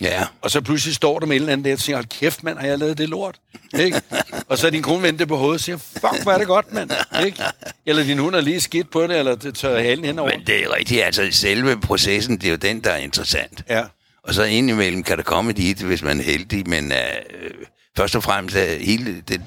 Ja. 0.00 0.26
Og 0.40 0.50
så 0.50 0.60
pludselig 0.60 0.94
står 0.94 1.18
der 1.18 1.26
med 1.26 1.36
et 1.36 1.40
eller 1.40 1.52
andet 1.52 1.64
der 1.64 1.72
og 1.72 1.78
siger, 1.78 1.96
hold 1.96 2.06
kæft, 2.06 2.44
mand, 2.44 2.58
har 2.58 2.66
jeg 2.66 2.78
lavet 2.78 2.98
det 2.98 3.08
lort? 3.08 3.40
Ikke? 3.78 4.02
og 4.48 4.58
så 4.58 4.66
er 4.66 4.70
din 4.70 4.82
kone 4.82 5.02
vendt 5.02 5.28
på 5.28 5.36
hovedet 5.36 5.54
og 5.54 5.60
siger, 5.60 5.76
fuck, 5.76 6.22
hvor 6.22 6.32
er 6.32 6.38
det 6.38 6.46
godt, 6.46 6.72
mand. 6.72 6.90
Ikke? 7.26 7.42
Eller 7.86 8.02
din 8.02 8.18
hund 8.18 8.34
er 8.34 8.40
lige 8.40 8.60
skidt 8.60 8.90
på 8.90 9.06
det, 9.06 9.18
eller 9.18 9.34
det 9.34 9.54
tør 9.54 9.80
halen 9.80 10.04
henover. 10.04 10.30
Men 10.30 10.46
det 10.46 10.64
er 10.64 10.76
rigtigt, 10.76 11.02
altså 11.02 11.28
selve 11.30 11.80
processen, 11.80 12.36
det 12.36 12.46
er 12.46 12.50
jo 12.50 12.56
den, 12.56 12.80
der 12.80 12.90
er 12.90 12.96
interessant. 12.96 13.64
Ja. 13.68 13.84
Og 14.22 14.34
så 14.34 14.42
indimellem 14.42 15.02
kan 15.02 15.16
der 15.16 15.22
komme 15.22 15.52
dit, 15.52 15.78
hvis 15.78 16.02
man 16.02 16.18
er 16.18 16.24
heldig, 16.24 16.68
men 16.68 16.92
øh, 16.92 16.98
først 17.96 18.16
og 18.16 18.22
fremmest 18.22 18.56
er 18.56 18.78
hele, 18.78 19.14
det, 19.16 19.28
det, 19.28 19.40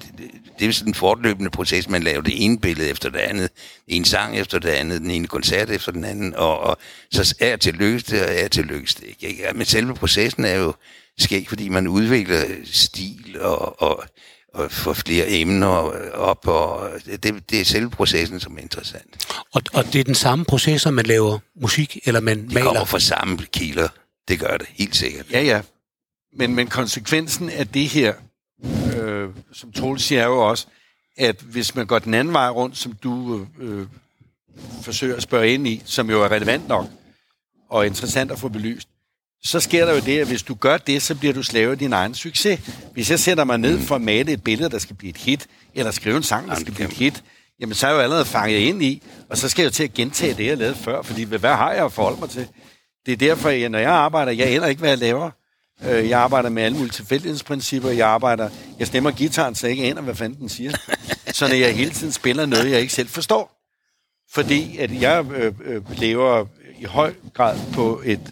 det 0.60 0.68
er 0.68 0.72
sådan 0.72 0.90
en 0.90 0.96
fortløbende 0.96 1.50
proces, 1.50 1.90
man 1.90 2.04
laver 2.04 2.22
det 2.22 2.46
ene 2.46 2.60
billede 2.60 2.90
efter 2.90 3.10
det 3.10 3.20
andet, 3.20 3.50
en 3.88 4.06
sang 4.06 4.38
efter 4.38 4.60
det 4.60 4.70
andet, 4.70 5.02
den 5.02 5.12
ene 5.12 5.28
koncert 5.28 5.70
efter 5.70 5.92
den 5.92 6.04
anden, 6.06 6.36
og, 6.36 6.60
og 6.60 6.78
så 7.12 7.36
er 7.40 7.56
til 7.56 7.74
lykkes 7.74 8.04
det, 8.04 8.22
og 8.24 8.36
er 8.36 8.48
til 8.48 8.66
lykkes 8.66 8.96
det. 8.96 9.08
Ikke? 9.20 9.48
Men 9.56 9.66
selve 9.66 9.96
processen 9.96 10.46
er 10.46 10.56
jo 10.56 10.74
skæg, 11.18 11.50
fordi 11.50 11.70
man 11.70 11.88
udvikler 11.88 12.42
stil 12.66 13.38
og, 13.40 13.82
og, 13.82 14.04
og 14.54 14.72
får 14.72 14.94
flere 14.94 15.30
emner 15.30 15.68
op, 16.14 16.48
og 16.48 16.92
det, 17.06 17.50
det 17.50 17.62
er 17.62 17.66
selve 17.66 17.90
processen, 17.90 18.40
som 18.40 18.58
er 18.58 18.62
interessant. 18.62 19.28
Og, 19.54 19.62
og 19.74 19.86
det 19.94 19.96
er 20.00 20.04
den 20.04 20.16
samme 20.16 20.46
proces, 20.46 20.82
som 20.82 20.94
man 20.94 21.06
laver 21.06 21.40
musik, 21.62 22.00
eller 22.06 22.20
man 22.20 22.38
det 22.38 22.48
maler? 22.48 22.60
Det 22.60 22.68
kommer 22.68 22.86
fra 22.86 23.00
samme 23.00 23.38
kilder. 23.38 23.88
Det 24.28 24.40
gør 24.40 24.58
det, 24.58 24.68
helt 24.70 24.96
sikkert. 24.96 25.26
Ja, 25.32 25.42
ja. 25.42 25.62
Men, 26.38 26.56
men 26.56 26.68
konsekvensen 26.68 27.50
af 27.50 27.68
det 27.68 27.88
her, 27.88 28.14
øh, 29.04 29.30
som 29.52 29.72
Troels 29.72 30.04
siger, 30.04 30.22
er 30.22 30.26
jo 30.26 30.50
også, 30.50 30.68
at 31.18 31.42
hvis 31.42 31.76
man 31.76 31.88
går 31.88 32.00
den 32.00 32.14
anden 32.14 32.34
vej 32.34 32.50
rundt, 32.50 32.78
som 32.78 32.94
du 32.94 33.46
øh, 33.60 33.88
forsøger 34.82 35.16
at 35.16 35.24
spørge 35.24 35.54
ind 35.54 35.68
i, 35.68 35.82
som 35.86 36.10
jo 36.10 36.24
er 36.24 36.32
relevant 36.32 36.68
nok 36.68 36.86
og 37.70 37.86
interessant 37.86 38.32
at 38.32 38.40
få 38.40 38.48
belyst, 38.50 38.88
så 39.44 39.60
sker 39.60 39.86
der 39.86 39.94
jo 39.94 40.00
det, 40.00 40.20
at 40.20 40.28
hvis 40.28 40.44
du 40.44 40.54
gør 40.54 40.78
det, 40.78 41.02
så 41.02 41.16
bliver 41.16 41.34
du 41.34 41.44
slave 41.44 41.72
af 41.72 41.78
din 41.78 41.94
egen 41.94 42.16
succes. 42.16 42.60
Hvis 42.94 43.12
jeg 43.12 43.20
sætter 43.20 43.44
mig 43.44 43.58
ned 43.58 43.80
for 43.80 43.96
at 43.96 44.02
male 44.02 44.32
et 44.32 44.44
billede, 44.44 44.70
der 44.70 44.80
skal 44.80 44.96
blive 44.96 45.10
et 45.10 45.18
hit, 45.18 45.48
eller 45.74 45.92
skrive 45.92 46.18
en 46.18 46.24
sang, 46.24 46.50
der 46.50 46.56
skal 46.56 46.74
blive 46.74 46.88
et 46.88 46.94
hit, 46.94 47.24
jamen 47.60 47.76
så 47.76 47.88
er 47.88 47.92
jeg 47.92 47.98
jo 47.98 48.02
allerede 48.02 48.26
fanget 48.26 48.58
ind 48.58 48.84
i, 48.84 49.04
og 49.30 49.38
så 49.38 49.50
skal 49.50 49.64
jeg 49.64 49.66
jo 49.66 49.74
til 49.74 49.84
at 49.84 49.94
gentage 49.94 50.34
det, 50.34 50.46
jeg 50.46 50.58
lavede 50.58 50.76
før, 50.76 51.02
fordi 51.02 51.24
hvad 51.24 51.40
har 51.40 51.72
jeg 51.74 51.86
at 51.86 51.92
forholde 51.92 52.20
mig 52.20 52.30
til? 52.30 52.48
Det 53.06 53.12
er 53.12 53.18
derfor, 53.18 53.50
at 53.50 53.72
når 53.72 53.80
jeg 53.80 53.92
arbejder, 53.92 54.32
jeg 54.32 54.50
heller 54.50 54.68
ikke, 54.68 54.80
hvad 54.80 54.90
jeg 54.90 54.98
laver. 54.98 55.32
Øh, 55.82 56.10
jeg 56.10 56.20
arbejder 56.20 56.50
med 56.50 56.64
alle 56.64 56.78
mulige 56.78 56.94
tilfældighedsprincipper. 56.94 57.90
Jeg 57.90 58.08
arbejder, 58.08 58.50
jeg 58.80 58.88
stemmer 58.88 59.12
gitaren, 59.12 59.56
så 59.56 59.68
jeg 59.68 59.72
ikke 59.72 59.90
aner, 59.90 60.02
hvad 60.02 60.16
fanden 60.16 60.40
den 60.40 60.50
siger. 60.50 60.72
Så 61.34 61.48
når 61.48 61.56
jeg 61.56 61.76
hele 61.76 61.92
tiden 61.92 62.14
spiller 62.14 62.46
noget, 62.46 62.72
jeg 62.72 62.82
ikke 62.82 62.94
selv 62.94 63.08
forstår. 63.08 63.60
Fordi 64.32 64.78
at 64.78 65.02
jeg 65.02 65.26
øh, 65.32 65.54
øh, 65.64 66.00
lever 66.00 66.46
i 66.80 66.84
høj 66.84 67.14
grad 67.34 67.60
på 67.74 68.02
et, 68.06 68.32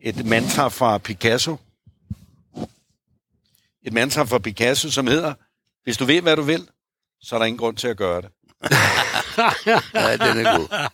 et 0.00 0.26
mantra 0.26 0.68
fra 0.68 0.98
Picasso. 0.98 1.56
Et 3.82 3.92
mantra 3.92 4.24
fra 4.24 4.38
Picasso, 4.38 4.90
som 4.90 5.06
hedder, 5.06 5.34
hvis 5.84 5.96
du 5.96 6.04
ved, 6.04 6.20
hvad 6.20 6.36
du 6.36 6.42
vil, 6.42 6.68
så 7.20 7.34
er 7.34 7.38
der 7.38 7.46
ingen 7.46 7.58
grund 7.58 7.76
til 7.76 7.88
at 7.88 7.96
gøre 7.96 8.22
det. 8.22 8.30
ja, 9.94 10.16
den 10.16 10.46
er 10.46 10.56
god. 10.56 10.88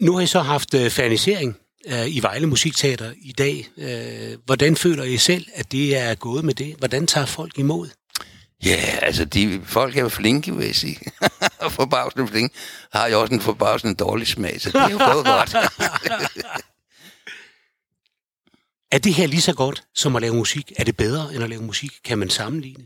Nu 0.00 0.14
har 0.14 0.20
I 0.20 0.26
så 0.26 0.40
haft 0.40 0.74
øh, 0.74 0.90
fanisering 0.90 1.56
øh, 1.86 2.06
i 2.08 2.20
Vejle 2.22 2.46
Musikteater 2.46 3.12
i 3.22 3.32
dag. 3.32 3.68
Øh, 3.76 4.38
hvordan 4.44 4.76
føler 4.76 5.04
I 5.04 5.16
selv, 5.16 5.46
at 5.54 5.72
det 5.72 5.96
er 5.96 6.14
gået 6.14 6.44
med 6.44 6.54
det? 6.54 6.74
Hvordan 6.78 7.06
tager 7.06 7.26
folk 7.26 7.58
imod? 7.58 7.88
Ja, 8.64 8.98
altså, 9.02 9.24
de, 9.24 9.60
folk 9.64 9.96
er 9.96 10.00
jo 10.00 10.08
flinke, 10.08 10.56
vil 10.56 10.66
jeg 10.66 10.74
sige. 10.74 10.98
forbavsende 11.70 12.28
flinke. 12.28 12.54
Har 12.92 13.06
jo 13.06 13.20
også 13.20 13.34
en 13.34 13.40
forbavsende 13.40 13.94
dårlig 13.94 14.26
smag, 14.26 14.60
så 14.60 14.70
det 14.70 14.80
er 14.80 14.90
jo 14.90 14.98
godt. 15.36 15.54
er 18.92 18.98
det 18.98 19.14
her 19.14 19.26
lige 19.26 19.40
så 19.40 19.54
godt 19.54 19.82
som 19.94 20.16
at 20.16 20.22
lave 20.22 20.34
musik? 20.34 20.72
Er 20.76 20.84
det 20.84 20.96
bedre 20.96 21.34
end 21.34 21.42
at 21.42 21.50
lave 21.50 21.62
musik? 21.62 21.92
Kan 22.04 22.18
man 22.18 22.30
sammenligne? 22.30 22.84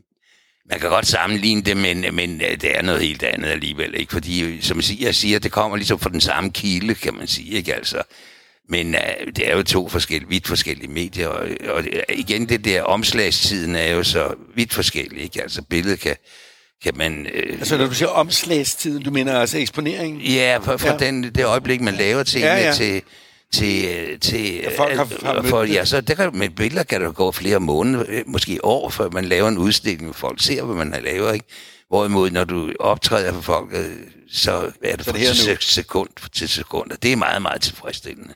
Man 0.71 0.81
kan 0.81 0.89
godt 0.89 1.07
sammenligne 1.07 1.63
det, 1.63 1.77
men, 1.77 2.15
men 2.15 2.41
øh, 2.41 2.61
det 2.61 2.77
er 2.77 2.83
noget 2.83 3.01
helt 3.01 3.23
andet 3.23 3.49
alligevel. 3.49 3.95
Ikke? 3.95 4.13
Fordi, 4.13 4.61
som 4.61 4.81
jeg 5.01 5.15
siger, 5.15 5.39
det 5.39 5.53
kommer 5.53 5.77
ligesom 5.77 5.99
fra 5.99 6.11
den 6.11 6.21
samme 6.21 6.53
kilde, 6.53 6.95
kan 6.95 7.15
man 7.15 7.27
sige. 7.27 7.51
Ikke? 7.51 7.75
Altså, 7.75 8.03
men 8.69 8.95
uh, 8.95 9.27
det 9.37 9.51
er 9.51 9.57
jo 9.57 9.63
to 9.63 9.89
forskellige, 9.89 10.29
vidt 10.29 10.47
forskellige 10.47 10.91
medier, 10.91 11.29
og, 11.29 11.49
og 11.69 11.85
igen, 12.09 12.49
det 12.49 12.65
der 12.65 12.83
omslagstiden 12.83 13.75
er 13.75 13.93
jo 13.93 14.03
så 14.03 14.35
vidt 14.55 14.75
forskellig, 14.75 15.23
ikke? 15.23 15.43
Altså 15.43 15.63
billedet 15.63 16.01
kan, 16.01 16.17
kan 16.83 16.93
man... 16.97 17.27
Uh, 17.27 17.59
altså 17.59 17.79
når 17.79 17.87
du 17.87 17.95
siger 17.95 18.09
omslagstiden, 18.09 19.03
du 19.03 19.11
mener 19.11 19.39
altså 19.39 19.59
eksponeringen? 19.59 20.21
Ja, 20.21 20.59
fra, 20.63 20.77
fra 20.77 20.93
ja. 20.93 20.97
Den, 20.97 21.23
det 21.23 21.45
øjeblik, 21.45 21.81
man 21.81 21.95
laver 21.95 22.23
til, 22.23 22.41
ja, 22.41 22.57
ja. 22.57 22.73
til 22.73 23.03
til, 23.53 24.21
til 24.21 24.55
ja, 24.55 24.79
folk 24.79 24.97
har, 24.97 25.35
har 25.35 25.43
for, 25.43 25.63
ja, 25.63 25.85
så 25.85 26.01
der 26.01 26.15
kan, 26.15 26.31
med 26.35 26.49
billeder 26.51 26.83
kan 26.83 27.01
der 27.01 27.13
gå 27.13 27.33
flere 27.33 27.61
måneder, 27.61 28.23
måske 28.27 28.65
år, 28.65 28.91
før 28.91 29.11
man 29.11 29.25
laver 29.25 29.49
en 29.49 29.59
udstilling, 29.59 30.05
hvor 30.05 30.13
folk 30.13 30.43
ser, 30.43 30.65
hvad 30.65 30.77
man 30.77 30.93
har 30.93 31.01
lavet, 31.01 31.35
ikke? 31.35 31.47
Hvorimod, 31.89 32.31
når 32.31 32.45
du 32.45 32.73
optræder 32.81 33.33
for 33.33 33.41
folk, 33.41 33.77
så 34.31 34.73
er 34.83 34.97
det, 34.97 35.05
så 35.05 35.13
det 35.13 35.49
fra 35.49 35.57
sekund 35.61 36.09
til 36.33 36.49
sekund, 36.49 36.91
og 36.91 37.03
det 37.03 37.13
er 37.13 37.17
meget, 37.17 37.43
meget 37.43 37.63
tilfredsstillende 37.63 38.35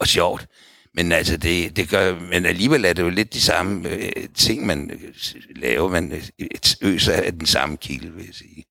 og 0.00 0.06
sjovt. 0.08 0.46
Men 0.94 1.12
altså, 1.12 1.36
det, 1.36 1.76
det 1.76 1.88
gør, 1.88 2.20
men 2.20 2.46
alligevel 2.46 2.84
er 2.84 2.92
det 2.92 3.02
jo 3.02 3.08
lidt 3.08 3.34
de 3.34 3.40
samme 3.40 3.88
øh, 3.88 4.28
ting, 4.34 4.66
man 4.66 4.90
øh, 4.90 5.14
laver. 5.56 5.88
Man 5.88 6.22
øser 6.82 7.12
af 7.12 7.32
den 7.32 7.46
samme 7.46 7.76
kilde, 7.76 8.12
vil 8.12 8.24
jeg 8.24 8.34
sige. 8.34 8.64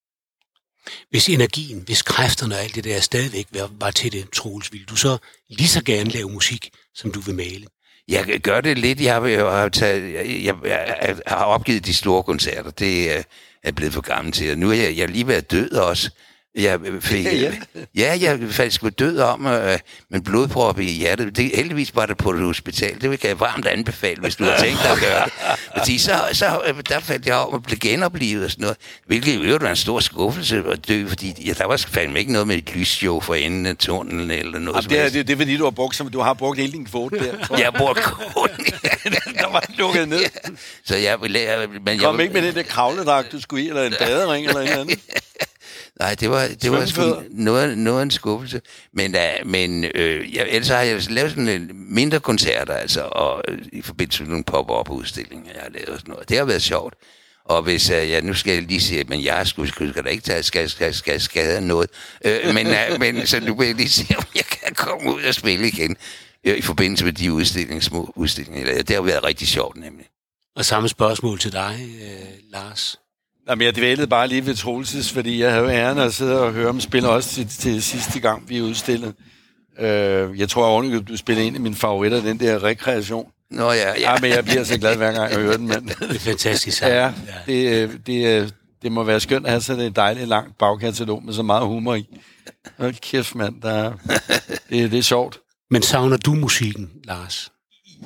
Hvis 1.09 1.29
energien, 1.29 1.83
hvis 1.85 2.01
kræfterne 2.01 2.55
og 2.55 2.61
alt 2.61 2.75
det 2.75 2.83
der 2.83 2.99
stadigvæk 2.99 3.47
var 3.79 3.91
til 3.91 4.11
det, 4.11 4.29
Troels, 4.29 4.73
vil 4.73 4.85
du 4.89 4.95
så 4.95 5.17
lige 5.49 5.67
så 5.67 5.83
gerne 5.83 6.09
lave 6.09 6.29
musik, 6.29 6.69
som 6.95 7.11
du 7.11 7.19
vil 7.19 7.35
male? 7.35 7.67
Jeg 8.07 8.39
gør 8.43 8.61
det 8.61 8.77
lidt. 8.77 9.01
Jeg 9.01 9.13
har, 9.13 9.25
jeg 9.25 9.45
har, 9.45 9.69
taget, 9.69 10.13
jeg, 10.43 10.55
jeg, 10.63 11.17
har 11.27 11.45
opgivet 11.45 11.85
de 11.85 11.93
store 11.93 12.23
koncerter. 12.23 12.71
Det 12.71 13.17
er, 13.17 13.23
er 13.63 13.71
blevet 13.71 13.93
for 13.93 14.01
gammel 14.01 14.33
til. 14.33 14.57
nu 14.57 14.69
er 14.69 14.73
jeg, 14.73 14.97
jeg 14.97 15.09
lige 15.09 15.27
været 15.27 15.51
død 15.51 15.71
også. 15.71 16.09
Jeg 16.55 16.79
fik, 17.01 17.25
ja, 17.25 17.51
ja, 18.01 18.17
jeg 18.21 18.39
faktisk 18.51 18.83
var 18.83 18.89
død 18.89 19.19
om, 19.19 19.45
øh, 19.45 19.79
med 20.09 20.21
blodprop 20.21 20.79
i 20.79 20.83
hjertet. 20.83 21.37
Det, 21.37 21.51
heldigvis 21.55 21.95
var 21.95 22.05
det 22.05 22.17
på 22.17 22.31
et 22.31 22.39
hospital. 22.39 23.01
Det 23.01 23.19
kan 23.19 23.29
jeg 23.29 23.39
varmt 23.39 23.65
anbefale, 23.65 24.21
hvis 24.21 24.35
du 24.35 24.43
har 24.43 24.57
tænkt 24.59 24.79
dig 24.83 24.91
at 24.91 24.99
gøre 24.99 25.25
det. 25.25 25.33
Fordi 25.77 25.97
så, 25.97 26.11
så 26.33 26.61
øh, 26.67 26.75
der 26.89 26.99
faldt 26.99 27.25
jeg 27.25 27.35
om 27.35 27.53
at 27.55 27.63
blive 27.63 27.79
genoplevet 27.79 28.45
og 28.45 28.51
sådan 28.51 28.61
noget. 28.61 28.77
Hvilket 29.07 29.35
jo 29.35 29.57
var 29.61 29.69
en 29.69 29.75
stor 29.75 29.99
skuffelse 29.99 30.63
at 30.71 30.87
dø, 30.87 31.07
fordi 31.07 31.43
ja, 31.45 31.53
der 31.53 31.65
var 31.65 31.77
fandme 31.77 32.19
ikke 32.19 32.31
noget 32.31 32.47
med 32.47 32.57
et 32.57 32.75
lysshow 32.75 33.19
for 33.19 33.35
enden 33.35 33.65
af 33.65 33.77
tunnelen 33.77 34.31
eller 34.31 34.59
noget. 34.59 34.75
Jamen, 34.75 34.89
det, 34.89 34.99
er, 34.99 35.09
det, 35.09 35.27
det 35.27 35.33
er 35.33 35.37
fordi, 35.37 35.57
du 35.57 35.63
har 35.63 35.71
brugt, 35.71 35.95
som, 35.95 36.09
du 36.09 36.19
har 36.19 36.33
brugt 36.33 36.59
hele 36.59 36.71
din 36.71 36.85
kvote 36.85 37.19
der. 37.19 37.57
jeg 37.57 37.65
har 37.65 37.75
brugt 37.77 37.99
kvoten. 37.99 38.65
der 39.39 39.51
var 39.51 39.63
lukket 39.77 40.09
ned. 40.09 40.19
Ja. 40.19 40.49
Så 40.85 40.95
jeg, 40.95 41.17
men 41.19 41.35
jeg, 41.35 41.99
Kom 41.99 42.19
ikke 42.19 42.33
med 42.33 42.41
den 42.41 42.55
der 42.55 42.63
kravledragt, 42.63 43.31
du 43.31 43.41
skulle 43.41 43.63
i, 43.63 43.67
eller 43.67 43.83
en 43.83 43.93
badering 43.99 44.47
eller 44.47 44.61
en 44.61 44.67
anden. 44.67 44.99
Nej, 45.99 46.15
det 46.15 46.29
var, 46.29 46.47
det 46.61 46.71
var 46.71 46.85
sgu 46.85 47.23
noget, 47.29 47.77
noget 47.77 47.99
af 47.99 48.03
en 48.03 48.11
skuffelse. 48.11 48.61
Men, 48.93 49.15
uh, 49.15 49.47
men 49.47 49.85
øh, 49.95 50.35
jeg, 50.35 50.47
ellers 50.49 50.67
har 50.67 50.81
jeg 50.81 51.01
lavet 51.09 51.29
sådan 51.29 51.47
en 51.47 51.71
mindre 51.73 52.19
koncerter, 52.19 52.73
altså, 52.73 53.01
og, 53.01 53.43
øh, 53.47 53.57
i 53.73 53.81
forbindelse 53.81 54.23
med 54.23 54.29
nogle 54.29 54.43
pop-up-udstillinger, 54.43 55.51
jeg 55.53 55.61
har 55.61 55.69
lavet 55.69 55.89
og 55.89 55.99
sådan 55.99 56.11
noget. 56.11 56.29
Det 56.29 56.37
har 56.37 56.45
været 56.45 56.61
sjovt. 56.61 56.93
Og 57.45 57.63
hvis 57.63 57.89
uh, 57.89 57.95
jeg 57.95 58.21
nu 58.21 58.33
skal 58.33 58.53
jeg 58.53 58.63
lige 58.63 58.81
sige, 58.81 59.03
men 59.03 59.23
jeg 59.23 59.47
skulle, 59.47 59.69
skulle 59.69 59.91
skal 59.91 60.03
da 60.03 60.09
ikke 60.09 60.23
tage, 60.23 60.43
skal, 60.43 60.69
skal, 60.69 60.93
skal 60.93 61.21
skade 61.21 61.67
noget. 61.67 61.89
Øh, 62.25 62.53
men, 62.53 62.67
uh, 62.67 62.99
men 63.03 63.27
så 63.27 63.39
nu 63.39 63.55
vil 63.55 63.67
jeg 63.67 63.75
lige 63.75 63.89
sige, 63.89 64.17
om 64.17 64.23
jeg 64.35 64.45
kan 64.45 64.75
komme 64.75 65.15
ud 65.15 65.21
og 65.23 65.33
spille 65.33 65.67
igen 65.67 65.97
øh, 66.43 66.57
i 66.57 66.61
forbindelse 66.61 67.05
med 67.05 67.13
de 67.13 67.33
udstillinger, 67.33 67.81
små 67.81 68.13
udstillinger. 68.15 68.59
jeg 68.59 68.67
lavede. 68.67 68.83
Det 68.83 68.95
har 68.95 69.03
været 69.03 69.23
rigtig 69.23 69.47
sjovt, 69.47 69.77
nemlig. 69.77 70.05
Og 70.55 70.65
samme 70.65 70.89
spørgsmål 70.89 71.39
til 71.39 71.51
dig, 71.51 71.89
øh, 72.01 72.51
Lars. 72.51 72.99
Jamen, 73.49 73.65
jeg 73.65 73.75
dvælede 73.75 74.07
bare 74.07 74.27
lige 74.27 74.45
ved 74.45 74.55
Troelses, 74.55 75.11
fordi 75.11 75.41
jeg 75.41 75.51
havde 75.53 75.73
æren 75.73 75.97
at 75.97 76.13
sidde 76.13 76.41
og 76.41 76.53
høre 76.53 76.71
dem 76.71 76.79
spille 76.79 77.09
også 77.09 77.29
til, 77.29 77.47
til 77.47 77.83
sidste 77.83 78.19
gang, 78.19 78.49
vi 78.49 78.61
udstillede. 78.61 79.13
Øh, 79.79 80.39
jeg 80.39 80.49
tror 80.49 80.67
ordentligt, 80.67 81.07
du 81.07 81.17
spillede 81.17 81.47
en 81.47 81.55
af 81.55 81.61
mine 81.61 81.75
favoritter, 81.75 82.21
den 82.21 82.39
der 82.39 82.63
rekreation. 82.63 83.27
Nå 83.51 83.71
ja, 83.71 83.89
ja. 83.89 83.93
Ja, 83.99 84.15
men 84.21 84.31
jeg 84.31 84.45
bliver 84.45 84.63
så 84.63 84.79
glad 84.79 84.97
hver 84.97 85.11
gang, 85.11 85.31
jeg 85.31 85.39
hører 85.39 85.57
den, 85.57 85.67
mand. 85.67 85.87
Det 86.09 86.15
er 86.15 86.19
fantastisk 86.19 86.77
sang. 86.77 86.91
Ja, 86.93 87.11
det, 87.45 87.83
øh, 87.83 87.93
det, 88.07 88.41
øh, 88.41 88.49
det 88.81 88.91
må 88.91 89.03
være 89.03 89.19
skønt 89.19 89.45
at 89.45 89.51
have 89.51 89.61
sådan 89.61 89.85
et 89.85 89.95
dejligt 89.95 90.27
langt 90.27 90.57
bagkatalog 90.57 91.23
med 91.23 91.33
så 91.33 91.43
meget 91.43 91.67
humor 91.67 91.95
i. 91.95 92.05
Hold 92.77 92.93
kæft, 92.93 93.35
mand. 93.35 93.61
Der 93.61 93.71
er, 93.71 93.93
det, 94.69 94.91
det 94.91 94.99
er 94.99 95.01
sjovt. 95.01 95.39
Men 95.71 95.81
savner 95.81 96.17
du 96.17 96.33
musikken, 96.33 96.91
Lars? 97.03 97.51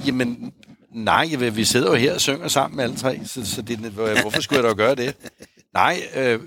Jamen, 0.06 0.54
nej, 0.94 1.28
jeg 1.32 1.40
ved, 1.40 1.52
vi 1.52 1.64
sidder 1.64 1.90
jo 1.90 1.96
her 1.96 2.14
og 2.14 2.22
synger 2.22 2.48
sammen 2.48 2.80
alle 2.80 2.96
tre, 2.96 3.20
så, 3.26 3.46
så 3.46 3.62
det, 3.62 3.78
hvorfor 3.78 4.42
skulle 4.42 4.62
jeg 4.62 4.70
da 4.70 4.84
gøre 4.84 4.96
det? 4.96 5.16
Nej, 5.74 6.02
øh, 6.16 6.40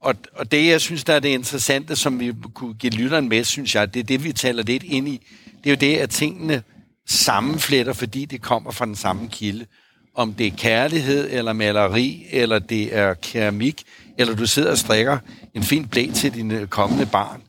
og, 0.00 0.14
og 0.32 0.52
det, 0.52 0.66
jeg 0.66 0.80
synes, 0.80 1.04
der 1.04 1.14
er 1.14 1.20
det 1.20 1.28
interessante, 1.28 1.96
som 1.96 2.20
vi 2.20 2.32
kunne 2.54 2.74
give 2.74 2.92
lytteren 2.92 3.28
med, 3.28 3.44
synes 3.44 3.74
jeg, 3.74 3.94
det 3.94 4.00
er 4.00 4.04
det, 4.04 4.24
vi 4.24 4.32
taler 4.32 4.62
lidt 4.62 4.82
ind 4.82 5.08
i. 5.08 5.26
Det 5.44 5.66
er 5.66 5.70
jo 5.70 5.76
det, 5.80 5.96
at 5.96 6.10
tingene 6.10 6.62
sammenfletter, 7.08 7.92
fordi 7.92 8.24
det 8.24 8.42
kommer 8.42 8.70
fra 8.70 8.86
den 8.86 8.96
samme 8.96 9.28
kilde. 9.28 9.66
Om 10.14 10.34
det 10.34 10.46
er 10.46 10.50
kærlighed, 10.56 11.28
eller 11.30 11.52
maleri, 11.52 12.26
eller 12.30 12.58
det 12.58 12.96
er 12.96 13.14
keramik, 13.14 13.82
eller 14.18 14.34
du 14.34 14.46
sidder 14.46 14.70
og 14.70 14.78
strikker 14.78 15.18
en 15.54 15.62
fin 15.62 15.88
blæ 15.88 16.06
til 16.14 16.34
din 16.34 16.50
øh, 16.50 16.66
kommende 16.66 17.06
barn, 17.06 17.42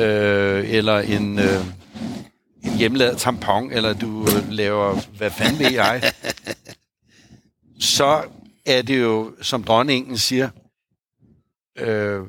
øh, 0.00 0.70
eller 0.70 0.98
en... 0.98 1.38
Øh, 1.38 1.64
en 2.64 2.78
hjemmelavet 2.78 3.18
tampon, 3.18 3.72
eller 3.72 3.92
du 3.92 4.22
øh, 4.22 4.50
laver, 4.50 5.00
hvad 5.16 5.30
fanden 5.30 5.58
ved 5.58 5.72
jeg, 5.72 6.12
så 7.80 8.22
er 8.66 8.82
det 8.82 9.00
jo, 9.00 9.32
som 9.42 9.64
dronningen 9.64 10.18
siger, 10.18 10.48
øh, 11.78 12.20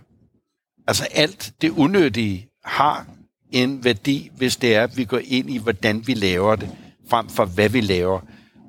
altså 0.88 1.08
alt 1.12 1.54
det 1.62 1.70
unødige 1.70 2.50
har 2.66 3.06
en 3.52 3.84
værdi, 3.84 4.32
hvis 4.38 4.56
det 4.56 4.76
er, 4.76 4.84
at 4.84 4.98
vi 4.98 5.06
går 5.06 5.22
ind 5.24 5.50
i, 5.50 5.58
hvordan 5.58 6.08
vi 6.08 6.14
laver 6.14 6.56
det, 6.56 6.70
frem 7.10 7.30
for 7.30 7.46
hvad 7.46 7.70
vi 7.70 7.82
laver. 7.82 8.20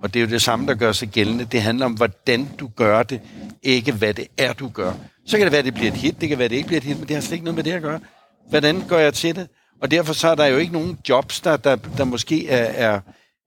Og 0.02 0.14
det 0.14 0.20
er 0.20 0.24
jo 0.24 0.30
det 0.30 0.42
samme, 0.42 0.66
der 0.66 0.74
gør 0.74 0.92
sig 0.92 1.08
gældende. 1.08 1.44
Det 1.44 1.62
handler 1.62 1.86
om, 1.86 1.92
hvordan 1.92 2.48
du 2.58 2.70
gør 2.76 3.02
det, 3.02 3.20
ikke 3.62 3.92
hvad 3.92 4.14
det 4.14 4.26
er, 4.38 4.52
du 4.52 4.68
gør. 4.68 4.92
Så 5.26 5.36
kan 5.36 5.44
det 5.44 5.52
være, 5.52 5.58
at 5.58 5.64
det 5.64 5.74
bliver 5.74 5.90
et 5.90 5.96
hit, 5.96 6.20
det 6.20 6.28
kan 6.28 6.38
være, 6.38 6.44
at 6.44 6.50
det 6.50 6.56
ikke 6.56 6.66
bliver 6.66 6.80
et 6.80 6.84
hit, 6.84 6.98
men 6.98 7.08
det 7.08 7.16
har 7.16 7.20
slet 7.20 7.32
ikke 7.32 7.44
noget 7.44 7.56
med 7.56 7.64
det 7.64 7.72
at 7.72 7.82
gøre. 7.82 8.00
Hvordan 8.48 8.88
går 8.88 8.98
jeg 8.98 9.14
til 9.14 9.36
det? 9.36 9.48
Og 9.82 9.90
derfor 9.90 10.12
så 10.12 10.28
er 10.28 10.34
der 10.34 10.46
jo 10.46 10.58
ikke 10.58 10.72
nogen 10.72 10.98
jobs, 11.08 11.40
der, 11.40 11.56
der, 11.56 11.76
der 11.76 12.04
måske 12.04 12.48
er, 12.48 12.64
er, 12.64 13.00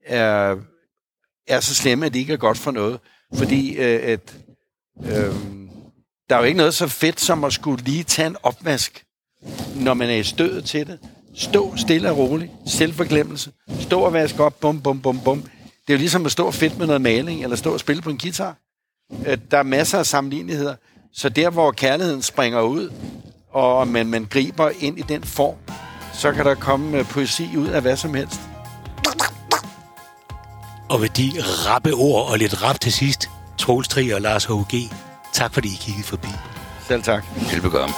er, 0.06 0.56
er 1.48 1.60
så 1.60 1.74
slemme, 1.74 2.06
at 2.06 2.14
det 2.14 2.18
ikke 2.18 2.32
er 2.32 2.36
godt 2.36 2.58
for 2.58 2.70
noget. 2.70 3.00
Fordi 3.34 3.76
øh, 3.76 4.00
at, 4.02 4.36
øh, 5.04 5.34
der 6.30 6.36
er 6.36 6.38
jo 6.38 6.44
ikke 6.44 6.56
noget 6.56 6.74
så 6.74 6.86
fedt, 6.86 7.20
som 7.20 7.44
at 7.44 7.52
skulle 7.52 7.84
lige 7.84 8.04
tage 8.04 8.26
en 8.26 8.36
opvask, 8.42 9.04
når 9.76 9.94
man 9.94 10.10
er 10.10 10.14
i 10.14 10.22
stødet 10.22 10.64
til 10.64 10.86
det. 10.86 10.98
Stå 11.34 11.76
stille 11.76 12.10
og 12.10 12.18
roligt. 12.18 12.50
Selvforglemmelse. 12.66 13.52
Stå 13.80 14.00
og 14.00 14.12
vaske 14.12 14.44
op. 14.44 14.60
Bum, 14.60 14.80
bum, 14.82 15.00
bum, 15.00 15.20
bum. 15.20 15.42
Det 15.42 15.94
er 15.94 15.94
jo 15.94 15.98
ligesom 15.98 16.26
at 16.26 16.32
stå 16.32 16.50
fedt 16.50 16.78
med 16.78 16.86
noget 16.86 17.02
maling, 17.02 17.42
eller 17.42 17.56
stå 17.56 17.72
og 17.72 17.80
spille 17.80 18.02
på 18.02 18.10
en 18.10 18.18
guitar. 18.18 18.56
Øh, 19.26 19.38
der 19.50 19.58
er 19.58 19.62
masser 19.62 19.98
af 19.98 20.06
sammenligneligheder. 20.06 20.74
Så 21.12 21.28
der, 21.28 21.50
hvor 21.50 21.70
kærligheden 21.72 22.22
springer 22.22 22.60
ud, 22.60 22.92
og 23.50 23.88
man, 23.88 24.06
man 24.06 24.24
griber 24.24 24.70
ind 24.80 24.98
i 24.98 25.02
den 25.02 25.24
form, 25.24 25.56
så 26.18 26.32
kan 26.32 26.44
der 26.44 26.54
komme 26.54 26.98
øh, 26.98 27.04
poesi 27.04 27.56
ud 27.56 27.66
af 27.66 27.82
hvad 27.82 27.96
som 27.96 28.14
helst. 28.14 28.40
Og 30.88 31.00
med 31.00 31.08
de 31.08 31.32
rappe 31.42 31.92
ord 31.92 32.30
og 32.30 32.38
lidt 32.38 32.62
rap 32.62 32.80
til 32.80 32.92
sidst, 32.92 33.30
Troels 33.58 33.88
Trier 33.88 34.14
og 34.14 34.20
Lars 34.20 34.44
H.G., 34.44 34.92
tak 35.32 35.54
fordi 35.54 35.68
I 35.68 35.76
kiggede 35.80 36.06
forbi. 36.06 36.28
Selv 36.88 37.02
tak. 37.02 37.24
Velbekomme. 37.52 37.94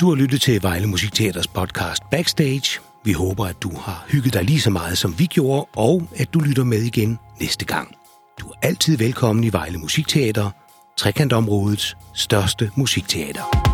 Du 0.00 0.08
har 0.08 0.14
lyttet 0.14 0.40
til 0.40 0.62
Vejle 0.62 0.86
Musikteaters 0.86 1.48
podcast 1.48 2.02
Backstage. 2.10 2.80
Vi 3.04 3.12
håber, 3.12 3.46
at 3.46 3.62
du 3.62 3.70
har 3.78 4.04
hygget 4.08 4.34
dig 4.34 4.44
lige 4.44 4.60
så 4.60 4.70
meget, 4.70 4.98
som 4.98 5.18
vi 5.18 5.26
gjorde, 5.26 5.66
og 5.76 6.02
at 6.16 6.34
du 6.34 6.38
lytter 6.38 6.64
med 6.64 6.82
igen 6.82 7.18
næste 7.40 7.64
gang. 7.64 7.96
Du 8.40 8.48
er 8.48 8.54
altid 8.62 8.96
velkommen 8.96 9.44
i 9.44 9.52
Vejle 9.52 9.78
Musikteater, 9.78 10.50
trekantområdets 10.96 11.96
største 12.12 12.70
musikteater. 12.76 13.65